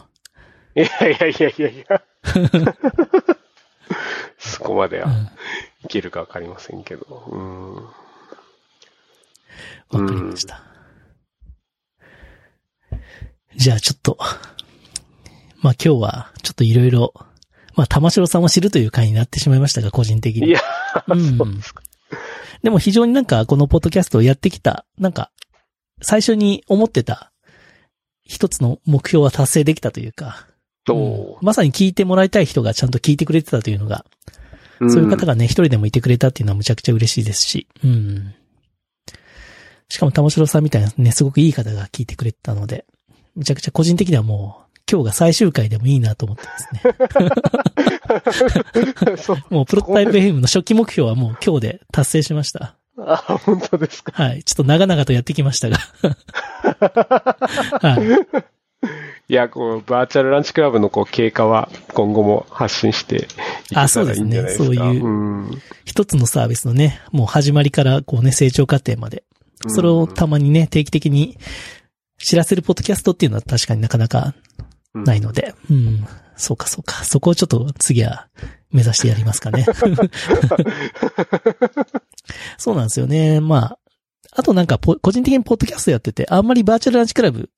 [0.76, 2.05] いやいやいやいやいや。
[4.39, 5.28] そこまではうん。
[5.87, 7.24] いけるかわかりませんけど。
[7.26, 7.74] うん。
[7.74, 7.83] わ
[9.91, 10.62] かりました。
[13.57, 14.16] じゃあちょっと、
[15.62, 17.12] まあ今日はちょっといろいろ、
[17.74, 20.47] まあ玉城さんを知るという回になってしまいましたが、個人的に。
[20.47, 20.61] いや、
[21.09, 21.83] うんそうですか。
[22.62, 25.33] でも非常になんかこのポッドキャストをやってきた、なんか、
[26.03, 27.32] 最初に思ってた
[28.24, 30.46] 一つの目標は達成できたというか、
[30.88, 34.05] おうんまさに聞いてもらいたい人がちゃんと聞いてくれてたというのが、
[34.78, 38.34] そういう方がね、一人でもいてくれたっていうのはむちゃくちゃ嬉しいですし、うん。
[39.88, 42.86] しかも玉城さんみたいなね、すごくいい方が聞いてくれてたので、
[43.34, 46.80] むちゃくちゃ個人的にはもう、今日が最終回でもいいなと思ってますね。
[49.51, 52.76] もうプロトタイプ FM の初期目標はもう今日で達成しました。
[53.07, 54.12] あ、本当ですか。
[54.12, 54.44] はい。
[54.44, 55.78] ちょっと長々とやってきましたが。
[57.80, 58.51] はい。
[59.28, 63.28] いや、こう、バーチャルランチクラブのこう経過は今後も発信して
[63.70, 64.48] いあそうですね。
[64.48, 65.09] そういうう
[65.42, 65.62] ん。
[65.84, 69.22] 一つのサービスのね、もう始まりからこうね、成長過程まで。
[69.68, 71.38] それをたまにね、定期的に
[72.18, 74.34] 知らせるポッドキャストっていうのは確かになかなか
[74.94, 76.07] ないので、うん。
[76.41, 77.05] そうかそうか。
[77.05, 78.28] そこをちょっと次は
[78.72, 79.66] 目指してやりますかね。
[82.59, 83.41] そうなんですよね。
[83.41, 83.78] まあ、
[84.32, 87.51] あとなんかポ個人的にポッドキャストやってて、あんまりバーチャルランチクラブ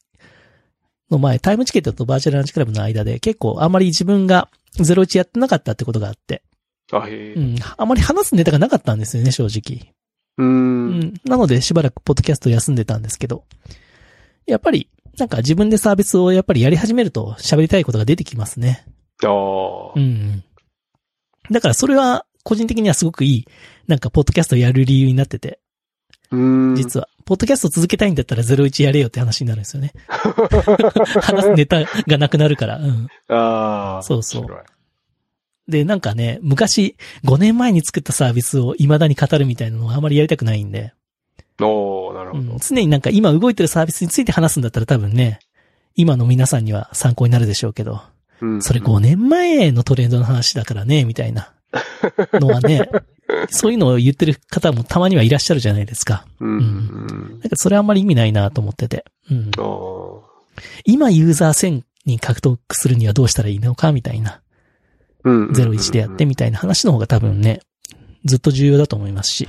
[1.10, 6.42] の前、タイムチケットとバーチャルランチクラブの間で結構あんまり自分が01やってなかったってことがあって、
[6.90, 7.34] あ、へえ。
[7.34, 7.56] うん。
[7.76, 9.92] あまり話すネタがなかったんですよね、正直。
[10.38, 11.14] うん。
[11.24, 13.44] なので、しばらくポッドキャスト休んでたんですけど、
[14.46, 14.88] やっぱり、
[15.18, 18.86] なんか自分でサービスをやっぱりやり始めると喋りたいことが出てきますね。
[19.24, 20.00] ああう。
[20.00, 20.42] ん。
[21.50, 23.44] だからそれは、個人的にはすごくいい、
[23.86, 25.60] なんか、ポッドキャストやる理由になってて、
[26.30, 26.74] うーん。
[26.76, 29.92] 実は、ポッドキャスト続けたいんだったら01やれよって話になるんですよね。
[30.08, 32.78] 話すネタがなくなるから。
[32.78, 33.08] うん。
[33.28, 34.02] ああ。
[34.02, 34.46] そうそう
[35.68, 40.92] で、なんかね、昔、5年前に作ったサービスを未だに語るみたいなのはあまりやりたくないんで、
[41.62, 42.58] おー、なるほどうん。
[42.58, 45.40] 常になんか今動いてるサービスについて話すんだったら多分ね、
[45.94, 48.00] 今の皆さんには参考になるでしょうけど、
[48.40, 51.52] うんそれ5年前のトレンドの話だからね、みたいな
[52.34, 52.88] のはね、
[53.50, 56.26] そういうのを言ってる方もたまにはいらっしゃるじゃないですか。
[56.40, 56.50] うん。
[56.50, 57.28] うん。
[57.40, 59.04] なんかそれあんまり意味ないなと思ってて。
[59.30, 59.50] うん。
[60.84, 64.40] 今ユーザー1000人獲得するにはどうしたらいいのかみたいな。
[65.24, 65.50] うん。
[65.50, 67.60] 01でやってみたいな話の方が多分ね、
[68.24, 69.48] ずっと重要だと思いますし。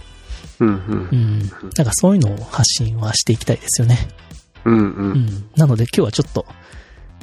[0.59, 0.67] うん。
[0.67, 1.15] うんう。
[1.15, 1.39] ん。
[1.77, 3.97] なんかそういうのを発信はしていきたいですよね。
[4.65, 4.73] うん。
[4.73, 4.77] う。
[4.77, 5.49] うんん。
[5.55, 6.45] なので今日はちょっと、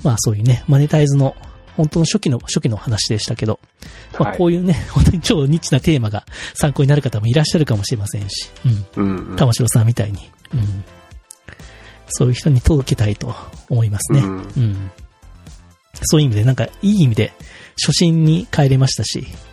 [0.03, 1.37] まあそういうね、マネタイズの、
[1.77, 3.61] 本当の初期の、初期の話でしたけど、
[4.19, 6.25] まあはいこういうね、 本当に超ニッチなテーマが
[6.55, 8.51] 参考になる方もいらっしゃるかもしれませんし、
[8.97, 9.31] うん。
[9.31, 9.37] うん。
[9.37, 10.85] 玉城さんみたいに、うん。
[12.09, 13.35] そういう人に届けたいと
[13.69, 14.21] 思いますね。
[14.21, 14.91] ううんん。
[16.03, 17.33] そういう意味で、なんか、いい意味で、
[17.81, 19.50] 初心に帰れましたし、うん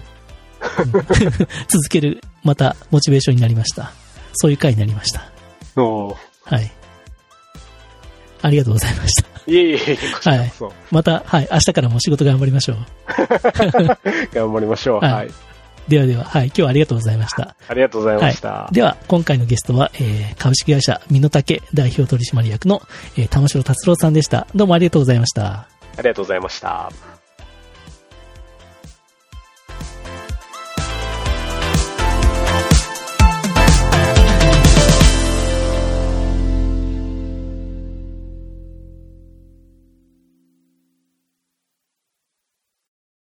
[1.68, 3.92] 続ける、また、モチベーションになりました。
[4.34, 5.32] そういう回になりました。
[5.76, 6.72] おーはい。
[8.42, 9.28] ありがとうございました。
[9.48, 10.74] いえいえいえ、こちらこそ。
[10.92, 12.78] また、はい、明日からも仕事頑張りましょう。
[14.34, 15.00] 頑張りましょう。
[15.00, 15.32] はいはい。
[15.88, 17.56] ではでは、はい、今日はありがとうございました。
[17.68, 18.70] ありがとうございました。
[18.72, 22.82] では、今回のゲストは、えー、株式会社、身の丈代表取締役の、
[23.18, 24.48] えー、玉城達郎さんでした。
[24.54, 25.46] どうもありがとうございました。
[25.98, 26.92] ありがとうございました。